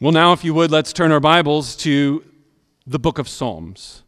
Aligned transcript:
Well, 0.00 0.10
now, 0.10 0.32
if 0.32 0.42
you 0.42 0.54
would, 0.54 0.72
let's 0.72 0.92
turn 0.92 1.12
our 1.12 1.20
Bibles 1.20 1.76
to 1.76 2.24
the 2.84 2.98
book 2.98 3.20
of 3.20 3.28
Psalms. 3.28 4.02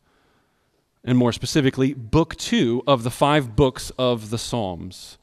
And 1.04 1.16
more 1.16 1.32
specifically, 1.32 1.94
book 1.94 2.34
two 2.34 2.82
of 2.88 3.04
the 3.04 3.10
five 3.10 3.54
books 3.54 3.92
of 3.96 4.30
the 4.30 4.36
Psalms. 4.36 5.16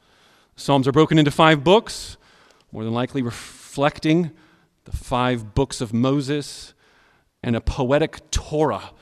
Psalms 0.56 0.88
are 0.88 0.92
broken 0.92 1.18
into 1.18 1.30
five 1.30 1.62
books, 1.62 2.16
more 2.72 2.82
than 2.82 2.94
likely 2.94 3.20
reflecting 3.20 4.30
the 4.86 4.96
five 4.96 5.54
books 5.54 5.82
of 5.82 5.92
Moses 5.92 6.72
and 7.42 7.54
a 7.54 7.60
poetic 7.60 8.30
Torah, 8.30 8.92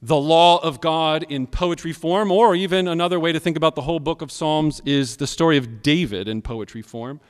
the 0.00 0.16
law 0.16 0.56
of 0.64 0.80
God 0.80 1.22
in 1.28 1.48
poetry 1.48 1.92
form, 1.92 2.32
or 2.32 2.54
even 2.56 2.88
another 2.88 3.20
way 3.20 3.30
to 3.30 3.38
think 3.38 3.58
about 3.58 3.74
the 3.74 3.82
whole 3.82 4.00
book 4.00 4.22
of 4.22 4.32
Psalms 4.32 4.80
is 4.86 5.18
the 5.18 5.26
story 5.26 5.58
of 5.58 5.82
David 5.82 6.28
in 6.28 6.40
poetry 6.40 6.80
form. 6.80 7.20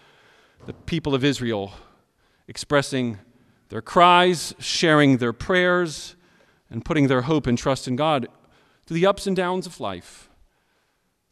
The 0.67 0.75
people 0.75 1.13
of 1.13 1.25
Israel 1.25 1.73
expressing 2.47 3.19
their 3.73 3.81
cries, 3.81 4.55
sharing 4.59 5.17
their 5.17 5.33
prayers, 5.33 6.15
and 6.69 6.85
putting 6.85 7.09
their 7.09 7.23
hope 7.23 7.47
and 7.47 7.57
trust 7.57 7.89
in 7.89 7.97
God 7.97 8.29
through 8.85 8.97
the 8.97 9.07
ups 9.07 9.27
and 9.27 9.35
downs 9.35 9.67
of 9.67 9.81
life. 9.81 10.29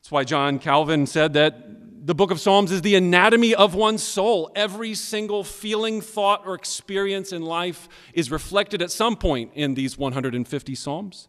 That's 0.01 0.11
why 0.11 0.25
John 0.25 0.59
Calvin 0.59 1.05
said 1.07 1.35
that 1.35 2.07
the 2.07 2.15
book 2.15 2.31
of 2.31 2.41
Psalms 2.41 2.73
is 2.73 2.81
the 2.81 2.95
anatomy 2.95 3.55
of 3.55 3.75
one's 3.75 4.03
soul. 4.03 4.51
Every 4.57 4.95
single 4.95 5.45
feeling, 5.45 6.01
thought, 6.01 6.47
or 6.47 6.55
experience 6.55 7.31
in 7.31 7.43
life 7.43 7.91
is 8.15 8.31
reflected 8.31 8.81
at 8.81 8.91
some 8.91 9.17
point 9.17 9.51
in 9.55 9.75
these 9.75 9.99
150 9.99 10.75
Psalms. 10.75 11.29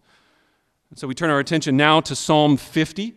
And 0.91 0.97
so 0.97 1.09
we 1.09 1.13
turn 1.13 1.29
our 1.29 1.39
attention 1.39 1.75
now 1.75 1.99
to 1.99 2.15
Psalm 2.15 2.55
50. 2.55 3.15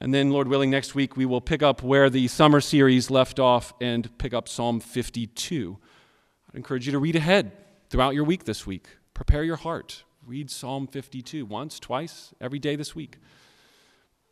And 0.00 0.14
then, 0.14 0.30
Lord 0.30 0.48
willing, 0.48 0.70
next 0.70 0.94
week 0.94 1.14
we 1.14 1.26
will 1.26 1.42
pick 1.42 1.62
up 1.62 1.82
where 1.82 2.08
the 2.08 2.26
summer 2.28 2.62
series 2.62 3.10
left 3.10 3.38
off 3.38 3.74
and 3.82 4.16
pick 4.16 4.32
up 4.32 4.48
Psalm 4.48 4.80
52. 4.80 5.76
I 6.52 6.58
encourage 6.58 6.84
you 6.86 6.92
to 6.92 6.98
read 6.98 7.16
ahead 7.16 7.52
throughout 7.88 8.14
your 8.14 8.24
week 8.24 8.44
this 8.44 8.66
week. 8.66 8.86
Prepare 9.14 9.42
your 9.42 9.56
heart. 9.56 10.04
Read 10.26 10.50
Psalm 10.50 10.86
52 10.86 11.46
once, 11.46 11.80
twice, 11.80 12.34
every 12.40 12.58
day 12.58 12.76
this 12.76 12.94
week. 12.94 13.16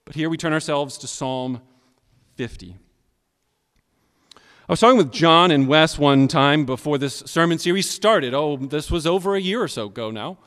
But 0.05 0.15
here 0.15 0.29
we 0.29 0.37
turn 0.37 0.53
ourselves 0.53 0.99
to 0.99 1.07
Psalm 1.07 1.63
50. 2.37 2.77
I 4.37 4.41
was 4.69 4.81
talking 4.81 4.99
with 4.99 5.13
John 5.13 5.51
and 5.51 5.67
Wes 5.67 5.99
one 5.99 6.29
time 6.29 6.67
before 6.67 6.99
this 6.99 7.21
sermon 7.27 7.59
series 7.59 7.89
started. 7.89 8.35
Oh, 8.35 8.57
this 8.57 8.91
was 8.91 9.07
over 9.07 9.35
a 9.35 9.41
year 9.41 9.63
or 9.63 9.69
so 9.69 9.87
ago 9.87 10.11
now. 10.11 10.39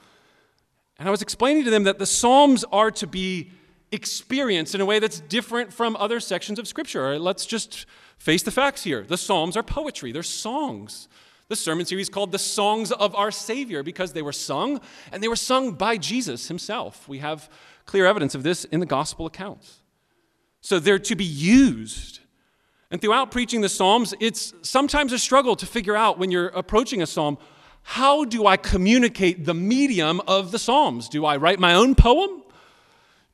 And 1.00 1.08
I 1.08 1.12
was 1.12 1.24
explaining 1.24 1.64
to 1.66 1.72
them 1.72 1.86
that 1.86 1.98
the 1.98 2.06
Psalms 2.06 2.64
are 2.72 2.92
to 2.92 3.08
be 3.08 3.52
experienced 3.92 4.76
in 4.76 4.82
a 4.82 4.86
way 4.86 5.00
that's 5.00 5.20
different 5.22 5.74
from 5.74 5.96
other 5.96 6.20
sections 6.20 6.60
of 6.60 6.68
Scripture. 6.68 7.18
Let's 7.18 7.46
just 7.48 7.88
face 8.18 8.44
the 8.44 8.52
facts 8.52 8.84
here. 8.84 9.04
The 9.04 9.18
Psalms 9.18 9.58
are 9.58 9.64
poetry, 9.64 10.12
they're 10.12 10.24
songs. 10.24 11.08
The 11.50 11.56
sermon 11.56 11.86
series 11.86 12.10
called 12.10 12.32
The 12.32 12.40
Songs 12.40 12.92
of 12.92 13.16
Our 13.16 13.32
Savior 13.32 13.84
because 13.84 14.14
they 14.14 14.22
were 14.22 14.32
sung, 14.32 14.80
and 15.12 15.22
they 15.22 15.28
were 15.28 15.36
sung 15.36 15.74
by 15.74 15.98
Jesus 15.98 16.48
himself. 16.48 17.08
We 17.08 17.20
have 17.20 17.50
clear 17.86 18.06
evidence 18.06 18.34
of 18.34 18.44
this 18.44 18.64
in 18.66 18.80
the 18.80 18.86
gospel 18.86 19.26
accounts. 19.26 19.82
So 20.62 20.80
they're 20.80 21.00
to 21.00 21.16
be 21.16 21.26
used. 21.26 22.20
And 22.90 23.02
throughout 23.02 23.32
preaching 23.32 23.62
the 23.62 23.70
Psalms, 23.70 24.14
it's 24.20 24.54
sometimes 24.62 25.12
a 25.12 25.20
struggle 25.20 25.56
to 25.58 25.66
figure 25.66 25.96
out 25.96 26.18
when 26.18 26.32
you're 26.32 26.48
approaching 26.48 27.02
a 27.02 27.08
psalm 27.08 27.38
how 27.84 28.24
do 28.24 28.48
I 28.48 28.56
communicate 28.56 29.46
the 29.46 29.54
medium 29.54 30.22
of 30.22 30.52
the 30.52 30.60
Psalms? 30.60 31.10
Do 31.10 31.26
I 31.26 31.36
write 31.36 31.60
my 31.60 31.74
own 31.74 31.96
poem? 31.96 32.44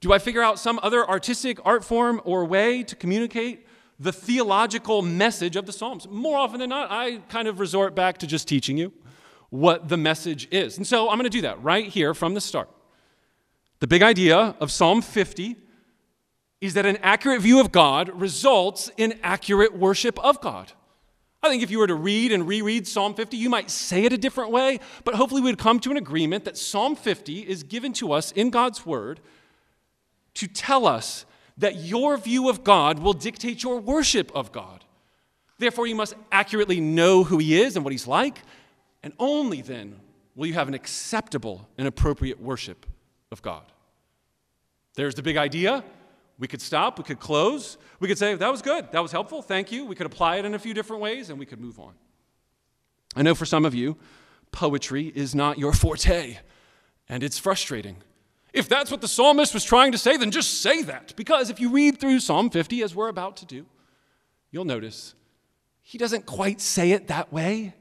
Do 0.02 0.12
I 0.12 0.18
figure 0.18 0.42
out 0.42 0.58
some 0.58 0.80
other 0.82 1.08
artistic 1.08 1.60
art 1.64 1.84
form 1.84 2.20
or 2.26 2.46
way 2.46 2.84
to 2.84 2.96
communicate 2.96 3.68
the 4.00 4.14
theological 4.14 5.02
message 5.02 5.56
of 5.56 5.66
the 5.66 5.74
Psalms. 5.74 6.08
More 6.10 6.38
often 6.38 6.60
than 6.60 6.70
not, 6.70 6.90
I 6.90 7.18
kind 7.30 7.48
of 7.48 7.60
resort 7.60 7.96
back 7.96 8.18
to 8.20 8.28
just 8.28 8.48
teaching 8.48 8.78
you 8.78 8.94
what 9.50 9.90
the 9.90 9.98
message 9.98 10.48
is. 10.52 10.78
And 10.78 10.88
so 10.88 11.10
I'm 11.10 11.18
going 11.18 11.24
to 11.24 11.30
do 11.30 11.42
that 11.42 11.62
right 11.62 11.86
here 11.86 12.14
from 12.14 12.34
the 12.34 12.42
start. 12.42 12.70
The 13.80 13.88
big 13.88 14.02
idea 14.02 14.56
of 14.60 14.72
Psalm 14.72 15.02
50 15.02 15.58
is 16.62 16.74
that 16.74 16.86
an 16.86 16.98
accurate 16.98 17.42
view 17.42 17.60
of 17.60 17.72
God 17.72 18.10
results 18.10 18.92
in 18.98 19.20
accurate 19.24 19.78
worship 19.78 20.20
of 20.20 20.40
God. 20.42 20.72
I 21.42 21.48
think 21.48 21.64
if 21.64 21.72
you 21.72 21.80
were 21.80 21.88
to 21.88 21.96
read 21.96 22.34
and 22.34 22.48
reread 22.48 22.86
Psalm 22.86 23.14
50, 23.14 23.38
you 23.38 23.50
might 23.50 23.70
say 23.70 24.04
it 24.04 24.12
a 24.12 24.18
different 24.18 24.52
way, 24.52 24.80
but 25.06 25.16
hopefully 25.16 25.42
we'd 25.42 25.58
come 25.58 25.80
to 25.80 25.92
an 25.92 25.98
agreement 25.98 26.44
that 26.44 26.58
Psalm 26.58 26.96
50 26.96 27.48
is 27.48 27.64
given 27.64 27.94
to 27.94 28.12
us 28.12 28.34
in 28.34 28.50
God's 28.50 28.86
Word 28.86 29.22
to 30.36 30.48
tell 30.48 30.86
us 30.86 31.26
that 31.60 31.76
your 31.76 32.18
view 32.18 32.50
of 32.50 32.64
God 32.64 33.00
will 33.00 33.14
dictate 33.14 33.64
your 33.64 33.80
worship 33.80 34.32
of 34.34 34.52
God. 34.52 34.84
Therefore, 35.58 35.88
you 35.88 35.96
must 35.96 36.16
accurately 36.32 36.80
know 36.80 37.24
who 37.24 37.38
He 37.38 37.62
is 37.62 37.76
and 37.76 37.86
what 37.86 37.92
He's 37.92 38.08
like, 38.08 38.42
and 39.04 39.14
only 39.20 39.62
then 39.62 40.00
will 40.36 40.48
you 40.48 40.54
have 40.54 40.68
an 40.68 40.74
acceptable 40.74 41.68
and 41.78 41.88
appropriate 41.88 42.42
worship 42.42 42.86
of 43.32 43.42
God. 43.42 43.64
There's 44.96 45.16
the 45.16 45.22
big 45.22 45.38
idea. 45.38 45.84
We 46.40 46.48
could 46.48 46.62
stop, 46.62 46.98
we 46.98 47.04
could 47.04 47.20
close, 47.20 47.78
we 48.00 48.08
could 48.08 48.18
say, 48.18 48.34
that 48.34 48.50
was 48.50 48.62
good, 48.62 48.90
that 48.94 49.02
was 49.02 49.12
helpful, 49.12 49.42
thank 49.42 49.74
you. 49.74 49.84
We 49.84 49.96
could 49.96 50.06
apply 50.06 50.38
it 50.38 50.46
in 50.46 50.54
a 50.56 50.60
few 50.60 50.74
different 50.74 51.02
ways, 51.02 51.30
and 51.30 51.38
we 51.38 51.46
could 51.46 51.60
move 51.60 51.80
on. 51.80 51.94
I 53.14 53.22
know 53.22 53.36
for 53.36 53.46
some 53.46 53.66
of 53.66 53.76
you, 53.76 53.98
poetry 54.54 55.12
is 55.14 55.36
not 55.36 55.60
your 55.60 55.74
forte, 55.74 56.38
and 57.10 57.24
it's 57.24 57.38
frustrating. 57.38 57.98
If 58.54 58.68
that's 58.68 58.90
what 58.90 59.02
the 59.02 59.08
psalmist 59.08 59.54
was 59.54 59.64
trying 59.64 59.92
to 59.92 59.98
say, 59.98 60.18
then 60.18 60.32
just 60.32 60.62
say 60.62 60.82
that. 60.84 61.16
Because 61.16 61.50
if 61.50 61.60
you 61.60 61.70
read 61.70 62.00
through 62.00 62.20
Psalm 62.20 62.50
50, 62.50 62.82
as 62.82 62.96
we're 62.96 63.10
about 63.10 63.38
to 63.38 63.46
do, 63.46 63.66
you'll 64.52 64.66
notice 64.66 65.14
he 65.82 65.98
doesn't 65.98 66.26
quite 66.26 66.62
say 66.62 66.92
it 66.92 67.08
that 67.08 67.32
way. 67.32 67.74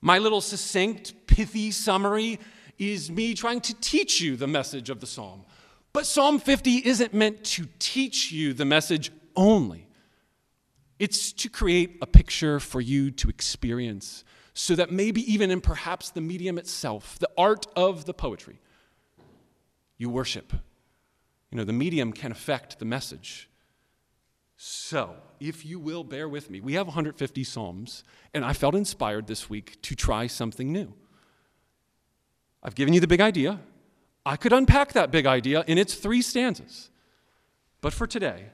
My 0.00 0.18
little 0.18 0.40
succinct, 0.40 1.26
pithy 1.26 1.70
summary 1.70 2.38
is 2.78 3.10
me 3.10 3.34
trying 3.34 3.60
to 3.62 3.74
teach 3.80 4.20
you 4.20 4.36
the 4.36 4.46
message 4.46 4.90
of 4.90 5.00
the 5.00 5.06
psalm. 5.06 5.44
But 5.92 6.06
Psalm 6.06 6.38
50 6.38 6.78
isn't 6.84 7.14
meant 7.14 7.44
to 7.44 7.66
teach 7.78 8.32
you 8.32 8.52
the 8.52 8.64
message 8.64 9.12
only, 9.36 9.86
it's 10.98 11.32
to 11.32 11.48
create 11.48 11.98
a 12.02 12.06
picture 12.06 12.60
for 12.60 12.80
you 12.80 13.10
to 13.12 13.28
experience 13.28 14.24
so 14.54 14.74
that 14.76 14.92
maybe 14.92 15.20
even 15.32 15.50
in 15.50 15.60
perhaps 15.60 16.10
the 16.10 16.20
medium 16.20 16.58
itself, 16.58 17.18
the 17.18 17.30
art 17.36 17.66
of 17.74 18.04
the 18.04 18.14
poetry, 18.14 18.60
you 19.96 20.08
worship. 20.10 20.52
You 21.50 21.58
know, 21.58 21.64
the 21.64 21.72
medium 21.72 22.12
can 22.12 22.32
affect 22.32 22.78
the 22.78 22.84
message. 22.84 23.48
So, 24.56 25.16
if 25.40 25.64
you 25.64 25.78
will 25.78 26.04
bear 26.04 26.28
with 26.28 26.48
me, 26.50 26.60
we 26.60 26.74
have 26.74 26.86
150 26.86 27.44
Psalms, 27.44 28.04
and 28.32 28.44
I 28.44 28.52
felt 28.52 28.74
inspired 28.74 29.26
this 29.26 29.50
week 29.50 29.80
to 29.82 29.94
try 29.94 30.26
something 30.26 30.72
new. 30.72 30.94
I've 32.62 32.74
given 32.74 32.94
you 32.94 33.00
the 33.00 33.06
big 33.06 33.20
idea. 33.20 33.60
I 34.24 34.36
could 34.36 34.52
unpack 34.52 34.92
that 34.92 35.10
big 35.10 35.26
idea 35.26 35.64
in 35.66 35.76
its 35.76 35.94
three 35.94 36.22
stanzas. 36.22 36.90
But 37.80 37.92
for 37.92 38.06
today, 38.06 38.46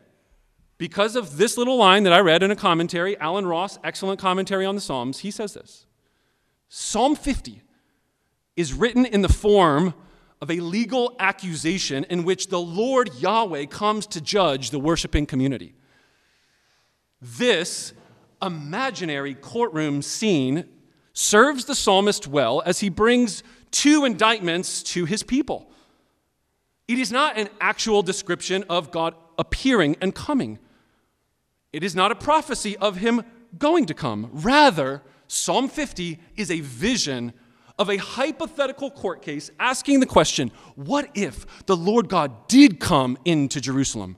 because 0.78 1.14
of 1.14 1.36
this 1.36 1.56
little 1.56 1.76
line 1.76 2.02
that 2.04 2.12
I 2.12 2.20
read 2.20 2.42
in 2.42 2.50
a 2.50 2.56
commentary, 2.56 3.16
Allen 3.18 3.46
Ross, 3.46 3.78
excellent 3.84 4.18
commentary 4.18 4.64
on 4.64 4.74
the 4.74 4.80
Psalms, 4.80 5.18
he 5.20 5.30
says 5.30 5.54
this 5.54 5.86
Psalm 6.68 7.14
50 7.14 7.62
is 8.56 8.72
written 8.72 9.06
in 9.06 9.22
the 9.22 9.28
form 9.28 9.94
of 10.40 10.50
a 10.50 10.60
legal 10.60 11.14
accusation 11.18 12.04
in 12.04 12.24
which 12.24 12.48
the 12.48 12.60
Lord 12.60 13.10
Yahweh 13.18 13.66
comes 13.66 14.06
to 14.08 14.20
judge 14.20 14.70
the 14.70 14.78
worshiping 14.78 15.26
community. 15.26 15.74
This 17.20 17.92
imaginary 18.40 19.34
courtroom 19.34 20.00
scene 20.00 20.64
serves 21.12 21.66
the 21.66 21.74
psalmist 21.74 22.26
well 22.26 22.62
as 22.64 22.80
he 22.80 22.88
brings 22.88 23.42
two 23.70 24.04
indictments 24.04 24.82
to 24.82 25.04
his 25.04 25.22
people. 25.22 25.70
It 26.88 26.98
is 26.98 27.12
not 27.12 27.38
an 27.38 27.48
actual 27.60 28.02
description 28.02 28.64
of 28.68 28.90
God 28.90 29.14
appearing 29.38 29.96
and 30.00 30.14
coming. 30.14 30.58
It 31.72 31.84
is 31.84 31.94
not 31.94 32.10
a 32.10 32.16
prophecy 32.16 32.76
of 32.78 32.96
him 32.96 33.22
going 33.58 33.86
to 33.86 33.94
come. 33.94 34.30
Rather, 34.32 35.02
Psalm 35.28 35.68
50 35.68 36.18
is 36.36 36.50
a 36.50 36.60
vision 36.60 37.32
of 37.80 37.88
a 37.88 37.96
hypothetical 37.96 38.90
court 38.90 39.22
case 39.22 39.50
asking 39.58 40.00
the 40.00 40.06
question 40.06 40.52
what 40.76 41.08
if 41.14 41.64
the 41.64 41.76
Lord 41.76 42.10
God 42.10 42.46
did 42.46 42.78
come 42.78 43.16
into 43.24 43.58
Jerusalem 43.58 44.16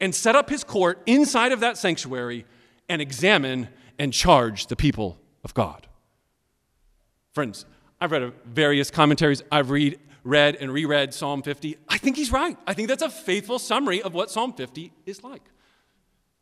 and 0.00 0.14
set 0.14 0.34
up 0.34 0.48
his 0.48 0.64
court 0.64 1.02
inside 1.04 1.52
of 1.52 1.60
that 1.60 1.76
sanctuary 1.76 2.46
and 2.88 3.02
examine 3.02 3.68
and 3.98 4.10
charge 4.10 4.68
the 4.68 4.74
people 4.74 5.18
of 5.44 5.52
God? 5.52 5.86
Friends, 7.32 7.66
I've 8.00 8.10
read 8.10 8.32
various 8.46 8.90
commentaries, 8.90 9.42
I've 9.52 9.70
read, 9.70 10.00
read 10.24 10.56
and 10.56 10.72
reread 10.72 11.12
Psalm 11.12 11.42
50. 11.42 11.76
I 11.90 11.98
think 11.98 12.16
he's 12.16 12.32
right. 12.32 12.56
I 12.66 12.72
think 12.72 12.88
that's 12.88 13.02
a 13.02 13.10
faithful 13.10 13.58
summary 13.58 14.00
of 14.00 14.14
what 14.14 14.30
Psalm 14.30 14.54
50 14.54 14.92
is 15.04 15.22
like. 15.22 15.42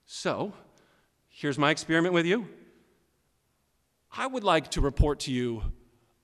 So, 0.04 0.52
here's 1.28 1.58
my 1.58 1.72
experiment 1.72 2.14
with 2.14 2.24
you. 2.24 2.46
I 4.16 4.28
would 4.28 4.44
like 4.44 4.70
to 4.70 4.80
report 4.80 5.20
to 5.20 5.32
you 5.32 5.62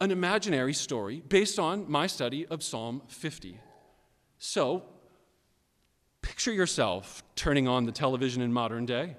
an 0.03 0.11
imaginary 0.11 0.75
story 0.75 1.23
based 1.29 1.61
on 1.61 1.89
my 1.89 2.09
study 2.09 2.45
of 2.47 2.61
Psalm 2.61 3.03
50. 3.07 3.57
So, 4.37 4.83
picture 6.23 6.53
yourself 6.53 7.23
turning 7.37 7.69
on 7.69 7.87
the 7.87 7.93
television 7.93 8.43
in 8.43 8.53
modern 8.53 8.85
day, 8.85 9.17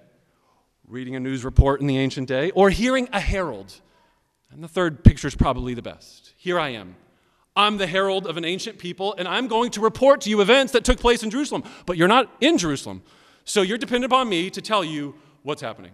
reading 0.85 1.15
a 1.15 1.21
news 1.21 1.45
report 1.45 1.79
in 1.79 1.87
the 1.87 1.97
ancient 1.97 2.27
day, 2.27 2.51
or 2.51 2.69
hearing 2.69 3.07
a 3.13 3.21
herald 3.21 3.79
And 4.51 4.61
the 4.61 4.67
third 4.67 5.05
picture 5.05 5.27
is 5.29 5.35
probably 5.35 5.73
the 5.73 5.81
best. 5.81 6.33
Here 6.35 6.59
I 6.59 6.69
am. 6.69 6.97
I'm 7.55 7.77
the 7.77 7.87
herald 7.87 8.27
of 8.27 8.35
an 8.35 8.43
ancient 8.43 8.77
people, 8.77 9.15
and 9.17 9.25
I'm 9.25 9.47
going 9.47 9.71
to 9.71 9.81
report 9.81 10.19
to 10.21 10.29
you 10.29 10.41
events 10.41 10.73
that 10.73 10.83
took 10.83 10.99
place 10.99 11.23
in 11.23 11.29
Jerusalem. 11.29 11.63
But 11.85 11.95
you're 11.95 12.09
not 12.09 12.29
in 12.41 12.57
Jerusalem. 12.57 13.03
So 13.45 13.61
you're 13.61 13.77
dependent 13.77 14.11
upon 14.11 14.27
me 14.27 14.49
to 14.49 14.61
tell 14.61 14.83
you 14.83 15.15
what's 15.43 15.61
happening. 15.61 15.93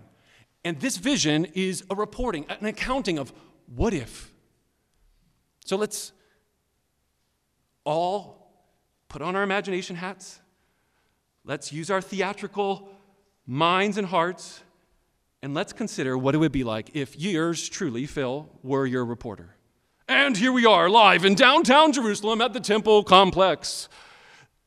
And 0.65 0.80
this 0.80 0.97
vision 0.97 1.45
is 1.53 1.83
a 1.92 1.95
reporting, 1.95 2.47
an 2.50 2.65
accounting 2.65 3.19
of 3.19 3.31
what 3.68 3.94
if. 3.94 4.29
So 5.69 5.75
let's 5.75 6.13
all 7.83 8.51
put 9.07 9.21
on 9.21 9.36
our 9.36 9.44
imagination 9.44 9.95
hats. 9.95 10.39
Let's 11.45 11.71
use 11.71 11.92
our 11.92 12.01
theatrical 12.01 12.89
minds 13.45 14.00
and 14.00 14.07
hearts, 14.07 14.63
and 15.44 15.54
let's 15.54 15.71
consider 15.71 16.18
what 16.18 16.33
it 16.33 16.39
would 16.39 16.51
be 16.51 16.63
like 16.63 16.89
if 16.95 17.19
yours 17.19 17.69
truly, 17.69 18.07
Phill, 18.07 18.50
were 18.63 18.88
your 18.88 19.06
reporter. 19.06 19.57
And 20.07 20.36
here 20.36 20.51
we 20.51 20.66
are, 20.66 20.89
live 20.89 21.24
in 21.24 21.36
downtown 21.36 21.94
Jerusalem 21.94 22.42
at 22.42 22.54
the 22.54 22.60
Temple 22.60 23.04
Complex. 23.04 23.89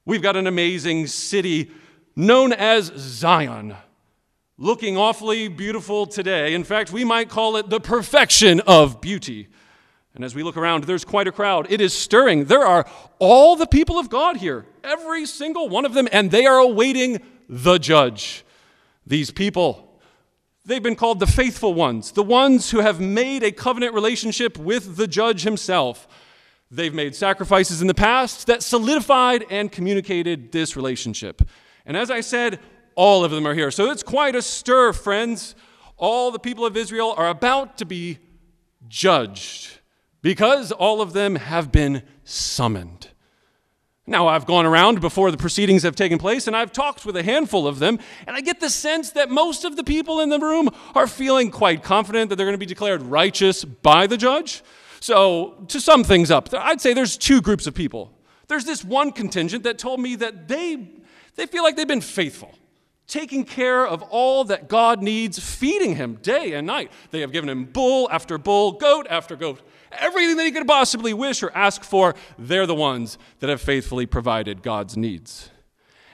We've 0.04 0.22
got 0.22 0.36
an 0.36 0.46
amazing 0.46 1.08
city 1.08 1.72
known 2.14 2.52
as 2.52 2.92
Zion, 2.94 3.74
looking 4.56 4.96
awfully 4.96 5.48
beautiful 5.48 6.06
today. 6.06 6.54
In 6.54 6.62
fact, 6.62 6.92
we 6.92 7.02
might 7.02 7.28
call 7.28 7.56
it 7.56 7.70
the 7.70 7.80
perfection 7.80 8.60
of 8.68 9.00
beauty. 9.00 9.48
And 10.14 10.24
as 10.24 10.34
we 10.34 10.42
look 10.42 10.56
around, 10.56 10.84
there's 10.84 11.04
quite 11.04 11.26
a 11.26 11.32
crowd. 11.32 11.66
It 11.70 11.80
is 11.80 11.94
stirring. 11.94 12.44
There 12.44 12.66
are 12.66 12.86
all 13.18 13.56
the 13.56 13.66
people 13.66 13.98
of 13.98 14.10
God 14.10 14.36
here, 14.36 14.66
every 14.84 15.24
single 15.24 15.68
one 15.68 15.86
of 15.86 15.94
them, 15.94 16.06
and 16.12 16.30
they 16.30 16.44
are 16.44 16.58
awaiting 16.58 17.22
the 17.48 17.78
judge. 17.78 18.44
These 19.06 19.30
people, 19.30 20.00
they've 20.66 20.82
been 20.82 20.96
called 20.96 21.18
the 21.18 21.26
faithful 21.26 21.72
ones, 21.72 22.12
the 22.12 22.22
ones 22.22 22.70
who 22.70 22.80
have 22.80 23.00
made 23.00 23.42
a 23.42 23.52
covenant 23.52 23.94
relationship 23.94 24.58
with 24.58 24.96
the 24.96 25.08
judge 25.08 25.44
himself. 25.44 26.06
They've 26.70 26.94
made 26.94 27.14
sacrifices 27.14 27.80
in 27.80 27.86
the 27.86 27.94
past 27.94 28.46
that 28.48 28.62
solidified 28.62 29.46
and 29.50 29.72
communicated 29.72 30.52
this 30.52 30.76
relationship. 30.76 31.42
And 31.86 31.96
as 31.96 32.10
I 32.10 32.20
said, 32.20 32.60
all 32.94 33.24
of 33.24 33.30
them 33.30 33.46
are 33.46 33.54
here. 33.54 33.70
So 33.70 33.90
it's 33.90 34.02
quite 34.02 34.34
a 34.34 34.42
stir, 34.42 34.92
friends. 34.92 35.54
All 35.96 36.30
the 36.30 36.38
people 36.38 36.66
of 36.66 36.76
Israel 36.76 37.14
are 37.16 37.28
about 37.28 37.78
to 37.78 37.86
be 37.86 38.18
judged 38.88 39.78
because 40.22 40.72
all 40.72 41.00
of 41.00 41.12
them 41.12 41.34
have 41.34 41.70
been 41.70 42.02
summoned. 42.24 43.08
Now, 44.06 44.26
I've 44.26 44.46
gone 44.46 44.66
around 44.66 45.00
before 45.00 45.30
the 45.30 45.36
proceedings 45.36 45.84
have 45.84 45.94
taken 45.94 46.18
place 46.18 46.46
and 46.46 46.56
I've 46.56 46.72
talked 46.72 47.06
with 47.06 47.16
a 47.16 47.22
handful 47.22 47.68
of 47.68 47.78
them, 47.78 47.98
and 48.26 48.36
I 48.36 48.40
get 48.40 48.58
the 48.58 48.70
sense 48.70 49.10
that 49.10 49.30
most 49.30 49.64
of 49.64 49.76
the 49.76 49.84
people 49.84 50.20
in 50.20 50.28
the 50.28 50.40
room 50.40 50.70
are 50.94 51.06
feeling 51.06 51.50
quite 51.50 51.84
confident 51.84 52.28
that 52.30 52.36
they're 52.36 52.46
going 52.46 52.54
to 52.54 52.58
be 52.58 52.66
declared 52.66 53.02
righteous 53.02 53.64
by 53.64 54.06
the 54.06 54.16
judge. 54.16 54.62
So, 54.98 55.64
to 55.68 55.80
sum 55.80 56.04
things 56.04 56.30
up, 56.30 56.52
I'd 56.52 56.80
say 56.80 56.94
there's 56.94 57.16
two 57.16 57.40
groups 57.40 57.66
of 57.66 57.74
people. 57.74 58.12
There's 58.48 58.64
this 58.64 58.84
one 58.84 59.12
contingent 59.12 59.64
that 59.64 59.78
told 59.78 60.00
me 60.00 60.16
that 60.16 60.46
they, 60.48 60.88
they 61.36 61.46
feel 61.46 61.62
like 61.62 61.76
they've 61.76 61.86
been 61.86 62.00
faithful 62.00 62.54
taking 63.12 63.44
care 63.44 63.86
of 63.86 64.00
all 64.04 64.44
that 64.44 64.68
God 64.68 65.02
needs, 65.02 65.38
feeding 65.38 65.96
him 65.96 66.14
day 66.22 66.54
and 66.54 66.66
night. 66.66 66.90
They 67.10 67.20
have 67.20 67.30
given 67.30 67.50
him 67.50 67.66
bull 67.66 68.08
after 68.10 68.38
bull, 68.38 68.72
goat 68.72 69.06
after 69.10 69.36
goat, 69.36 69.60
everything 69.98 70.36
that 70.36 70.44
he 70.44 70.52
could 70.52 70.66
possibly 70.66 71.14
wish 71.14 71.42
or 71.42 71.50
ask 71.54 71.82
for. 71.82 72.14
They're 72.38 72.66
the 72.66 72.74
ones 72.74 73.18
that 73.40 73.50
have 73.50 73.60
faithfully 73.60 74.06
provided 74.06 74.62
God's 74.62 74.96
needs. 74.96 75.50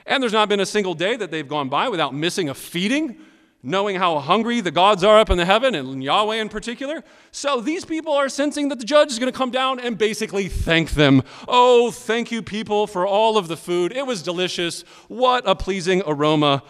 And 0.05 0.23
there's 0.23 0.33
not 0.33 0.49
been 0.49 0.59
a 0.59 0.65
single 0.65 0.93
day 0.93 1.15
that 1.15 1.31
they've 1.31 1.47
gone 1.47 1.69
by 1.69 1.89
without 1.89 2.13
missing 2.13 2.49
a 2.49 2.53
feeding, 2.53 3.17
knowing 3.61 3.97
how 3.97 4.17
hungry 4.19 4.61
the 4.61 4.71
gods 4.71 5.03
are 5.03 5.19
up 5.19 5.29
in 5.29 5.37
the 5.37 5.45
heaven, 5.45 5.75
and 5.75 6.03
Yahweh 6.03 6.37
in 6.37 6.49
particular. 6.49 7.03
So 7.31 7.61
these 7.61 7.85
people 7.85 8.13
are 8.13 8.29
sensing 8.29 8.69
that 8.69 8.79
the 8.79 8.85
judge 8.85 9.11
is 9.11 9.19
going 9.19 9.31
to 9.31 9.37
come 9.37 9.51
down 9.51 9.79
and 9.79 9.97
basically 9.97 10.47
thank 10.47 10.91
them. 10.91 11.21
Oh, 11.47 11.91
thank 11.91 12.31
you, 12.31 12.41
people, 12.41 12.87
for 12.87 13.05
all 13.05 13.37
of 13.37 13.47
the 13.47 13.57
food. 13.57 13.91
It 13.91 14.07
was 14.07 14.23
delicious. 14.23 14.81
What 15.07 15.43
a 15.47 15.55
pleasing 15.55 16.01
aroma 16.07 16.63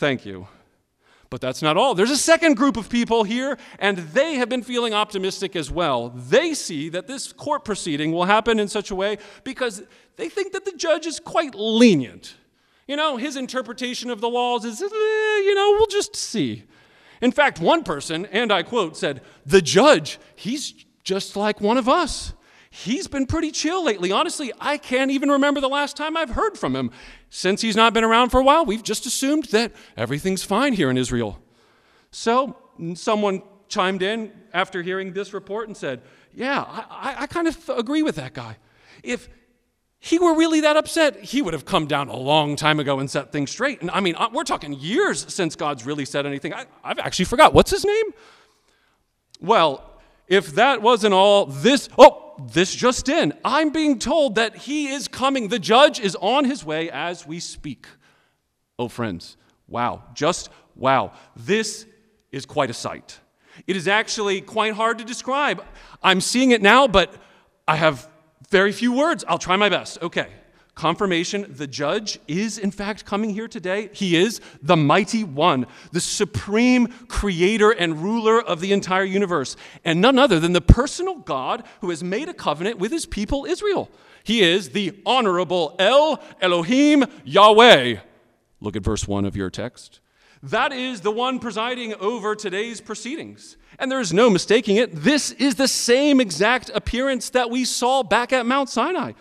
Thank 0.00 0.24
you. 0.24 0.48
But 1.30 1.40
that's 1.40 1.62
not 1.62 1.76
all. 1.76 1.94
There's 1.94 2.10
a 2.10 2.16
second 2.16 2.56
group 2.56 2.76
of 2.76 2.90
people 2.90 3.22
here, 3.22 3.56
and 3.78 3.98
they 3.98 4.34
have 4.34 4.48
been 4.48 4.64
feeling 4.64 4.92
optimistic 4.92 5.54
as 5.54 5.70
well. 5.70 6.08
They 6.10 6.54
see 6.54 6.88
that 6.88 7.06
this 7.06 7.32
court 7.32 7.64
proceeding 7.64 8.10
will 8.10 8.24
happen 8.24 8.58
in 8.58 8.66
such 8.66 8.90
a 8.90 8.96
way 8.96 9.18
because 9.44 9.84
they 10.16 10.28
think 10.28 10.52
that 10.52 10.64
the 10.64 10.72
judge 10.72 11.06
is 11.06 11.20
quite 11.20 11.54
lenient. 11.54 12.34
You 12.88 12.96
know, 12.96 13.16
his 13.16 13.36
interpretation 13.36 14.10
of 14.10 14.20
the 14.20 14.28
laws 14.28 14.64
is, 14.64 14.82
eh, 14.82 14.86
you 14.86 15.54
know, 15.54 15.70
we'll 15.78 15.86
just 15.86 16.16
see. 16.16 16.64
In 17.22 17.30
fact, 17.30 17.60
one 17.60 17.84
person, 17.84 18.26
and 18.26 18.52
I 18.52 18.64
quote, 18.64 18.96
said, 18.96 19.22
The 19.46 19.62
judge, 19.62 20.18
he's 20.34 20.74
just 21.04 21.36
like 21.36 21.60
one 21.60 21.78
of 21.78 21.88
us 21.88 22.32
he's 22.70 23.08
been 23.08 23.26
pretty 23.26 23.50
chill 23.50 23.84
lately. 23.84 24.12
Honestly, 24.12 24.52
I 24.60 24.78
can't 24.78 25.10
even 25.10 25.28
remember 25.28 25.60
the 25.60 25.68
last 25.68 25.96
time 25.96 26.16
I've 26.16 26.30
heard 26.30 26.56
from 26.56 26.74
him. 26.74 26.90
Since 27.30 27.62
he's 27.62 27.76
not 27.76 27.94
been 27.94 28.04
around 28.04 28.30
for 28.30 28.40
a 28.40 28.44
while, 28.44 28.64
we've 28.64 28.82
just 28.82 29.06
assumed 29.06 29.44
that 29.46 29.72
everything's 29.96 30.42
fine 30.42 30.72
here 30.72 30.90
in 30.90 30.98
Israel. 30.98 31.40
So 32.10 32.56
someone 32.94 33.42
chimed 33.68 34.02
in 34.02 34.32
after 34.52 34.82
hearing 34.82 35.12
this 35.12 35.32
report 35.32 35.68
and 35.68 35.76
said, 35.76 36.02
Yeah, 36.34 36.64
I, 36.68 37.14
I 37.20 37.26
kind 37.28 37.46
of 37.46 37.68
agree 37.68 38.02
with 38.02 38.16
that 38.16 38.34
guy. 38.34 38.56
If 39.04 39.28
he 40.00 40.18
were 40.18 40.34
really 40.34 40.62
that 40.62 40.76
upset, 40.76 41.22
he 41.22 41.40
would 41.40 41.52
have 41.52 41.64
come 41.64 41.86
down 41.86 42.08
a 42.08 42.16
long 42.16 42.56
time 42.56 42.80
ago 42.80 42.98
and 42.98 43.08
set 43.08 43.32
things 43.32 43.50
straight. 43.50 43.80
And 43.80 43.90
I 43.90 44.00
mean, 44.00 44.16
uh, 44.16 44.28
we're 44.32 44.44
talking 44.44 44.72
years 44.72 45.32
since 45.32 45.54
God's 45.54 45.86
really 45.86 46.06
said 46.06 46.26
anything. 46.26 46.52
I, 46.52 46.64
I've 46.82 46.98
actually 46.98 47.26
forgot. 47.26 47.54
What's 47.54 47.70
his 47.70 47.84
name? 47.84 48.06
Well, 49.40 49.84
if 50.26 50.54
that 50.54 50.80
wasn't 50.80 51.12
all, 51.12 51.46
this, 51.46 51.88
oh, 51.98 52.29
this 52.48 52.74
just 52.74 53.08
in. 53.08 53.32
I'm 53.44 53.70
being 53.70 53.98
told 53.98 54.36
that 54.36 54.56
he 54.56 54.88
is 54.88 55.08
coming. 55.08 55.48
The 55.48 55.58
judge 55.58 56.00
is 56.00 56.16
on 56.20 56.44
his 56.44 56.64
way 56.64 56.90
as 56.90 57.26
we 57.26 57.40
speak. 57.40 57.86
Oh, 58.78 58.88
friends, 58.88 59.36
wow. 59.68 60.02
Just 60.14 60.50
wow. 60.74 61.12
This 61.36 61.86
is 62.32 62.46
quite 62.46 62.70
a 62.70 62.74
sight. 62.74 63.18
It 63.66 63.76
is 63.76 63.88
actually 63.88 64.40
quite 64.40 64.74
hard 64.74 64.98
to 64.98 65.04
describe. 65.04 65.62
I'm 66.02 66.20
seeing 66.20 66.50
it 66.50 66.62
now, 66.62 66.88
but 66.88 67.14
I 67.68 67.76
have 67.76 68.08
very 68.48 68.72
few 68.72 68.92
words. 68.92 69.24
I'll 69.28 69.38
try 69.38 69.56
my 69.56 69.68
best. 69.68 70.02
Okay 70.02 70.28
confirmation 70.80 71.44
the 71.50 71.66
judge 71.66 72.18
is 72.26 72.56
in 72.56 72.70
fact 72.70 73.04
coming 73.04 73.28
here 73.28 73.46
today. 73.46 73.90
He 73.92 74.16
is 74.16 74.40
the 74.62 74.78
mighty 74.78 75.24
one, 75.24 75.66
the 75.92 76.00
supreme 76.00 76.86
creator 77.06 77.70
and 77.70 78.02
ruler 78.02 78.40
of 78.40 78.60
the 78.60 78.72
entire 78.72 79.04
universe, 79.04 79.56
and 79.84 80.00
none 80.00 80.18
other 80.18 80.40
than 80.40 80.54
the 80.54 80.62
personal 80.62 81.16
God 81.16 81.64
who 81.82 81.90
has 81.90 82.02
made 82.02 82.30
a 82.30 82.34
covenant 82.34 82.78
with 82.78 82.92
his 82.92 83.04
people 83.04 83.44
Israel. 83.44 83.90
He 84.24 84.40
is 84.40 84.70
the 84.70 84.98
honorable 85.04 85.76
El 85.78 86.18
Elohim 86.40 87.04
Yahweh. 87.24 87.96
Look 88.62 88.74
at 88.74 88.82
verse 88.82 89.06
1 89.06 89.26
of 89.26 89.36
your 89.36 89.50
text. 89.50 90.00
That 90.42 90.72
is 90.72 91.02
the 91.02 91.10
one 91.10 91.40
presiding 91.40 91.92
over 91.96 92.34
today's 92.34 92.80
proceedings. 92.80 93.58
And 93.78 93.92
there 93.92 94.00
is 94.00 94.14
no 94.14 94.30
mistaking 94.30 94.76
it. 94.76 94.94
This 94.94 95.32
is 95.32 95.56
the 95.56 95.68
same 95.68 96.22
exact 96.22 96.70
appearance 96.74 97.28
that 97.30 97.50
we 97.50 97.66
saw 97.66 98.02
back 98.02 98.32
at 98.32 98.46
Mount 98.46 98.70
Sinai. 98.70 99.12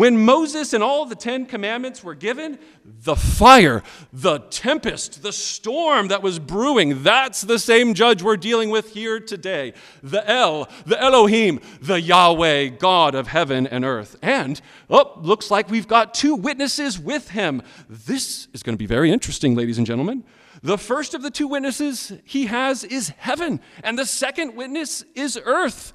When 0.00 0.24
Moses 0.24 0.72
and 0.72 0.82
all 0.82 1.04
the 1.04 1.14
Ten 1.14 1.44
Commandments 1.44 2.02
were 2.02 2.14
given, 2.14 2.58
the 2.86 3.14
fire, 3.14 3.82
the 4.14 4.38
tempest, 4.38 5.22
the 5.22 5.30
storm 5.30 6.08
that 6.08 6.22
was 6.22 6.38
brewing, 6.38 7.02
that's 7.02 7.42
the 7.42 7.58
same 7.58 7.92
judge 7.92 8.22
we're 8.22 8.38
dealing 8.38 8.70
with 8.70 8.94
here 8.94 9.20
today. 9.20 9.74
The 10.02 10.26
El, 10.26 10.70
the 10.86 10.98
Elohim, 10.98 11.60
the 11.82 12.00
Yahweh, 12.00 12.68
God 12.78 13.14
of 13.14 13.26
heaven 13.26 13.66
and 13.66 13.84
earth. 13.84 14.16
And, 14.22 14.58
oh, 14.88 15.20
looks 15.20 15.50
like 15.50 15.68
we've 15.68 15.86
got 15.86 16.14
two 16.14 16.34
witnesses 16.34 16.98
with 16.98 17.32
him. 17.32 17.60
This 17.86 18.48
is 18.54 18.62
going 18.62 18.72
to 18.74 18.82
be 18.82 18.86
very 18.86 19.12
interesting, 19.12 19.54
ladies 19.54 19.76
and 19.76 19.86
gentlemen. 19.86 20.24
The 20.62 20.78
first 20.78 21.12
of 21.12 21.20
the 21.20 21.30
two 21.30 21.46
witnesses 21.46 22.10
he 22.24 22.46
has 22.46 22.84
is 22.84 23.10
heaven, 23.18 23.60
and 23.84 23.98
the 23.98 24.06
second 24.06 24.56
witness 24.56 25.04
is 25.14 25.38
earth. 25.44 25.92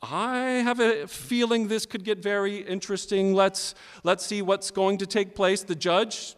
I 0.00 0.62
have 0.62 0.78
a 0.78 1.06
feeling 1.08 1.68
this 1.68 1.84
could 1.84 2.04
get 2.04 2.18
very 2.18 2.58
interesting. 2.58 3.34
Let's, 3.34 3.74
let's 4.04 4.24
see 4.24 4.42
what's 4.42 4.70
going 4.70 4.98
to 4.98 5.06
take 5.06 5.34
place. 5.34 5.62
The 5.62 5.74
judge 5.74 6.36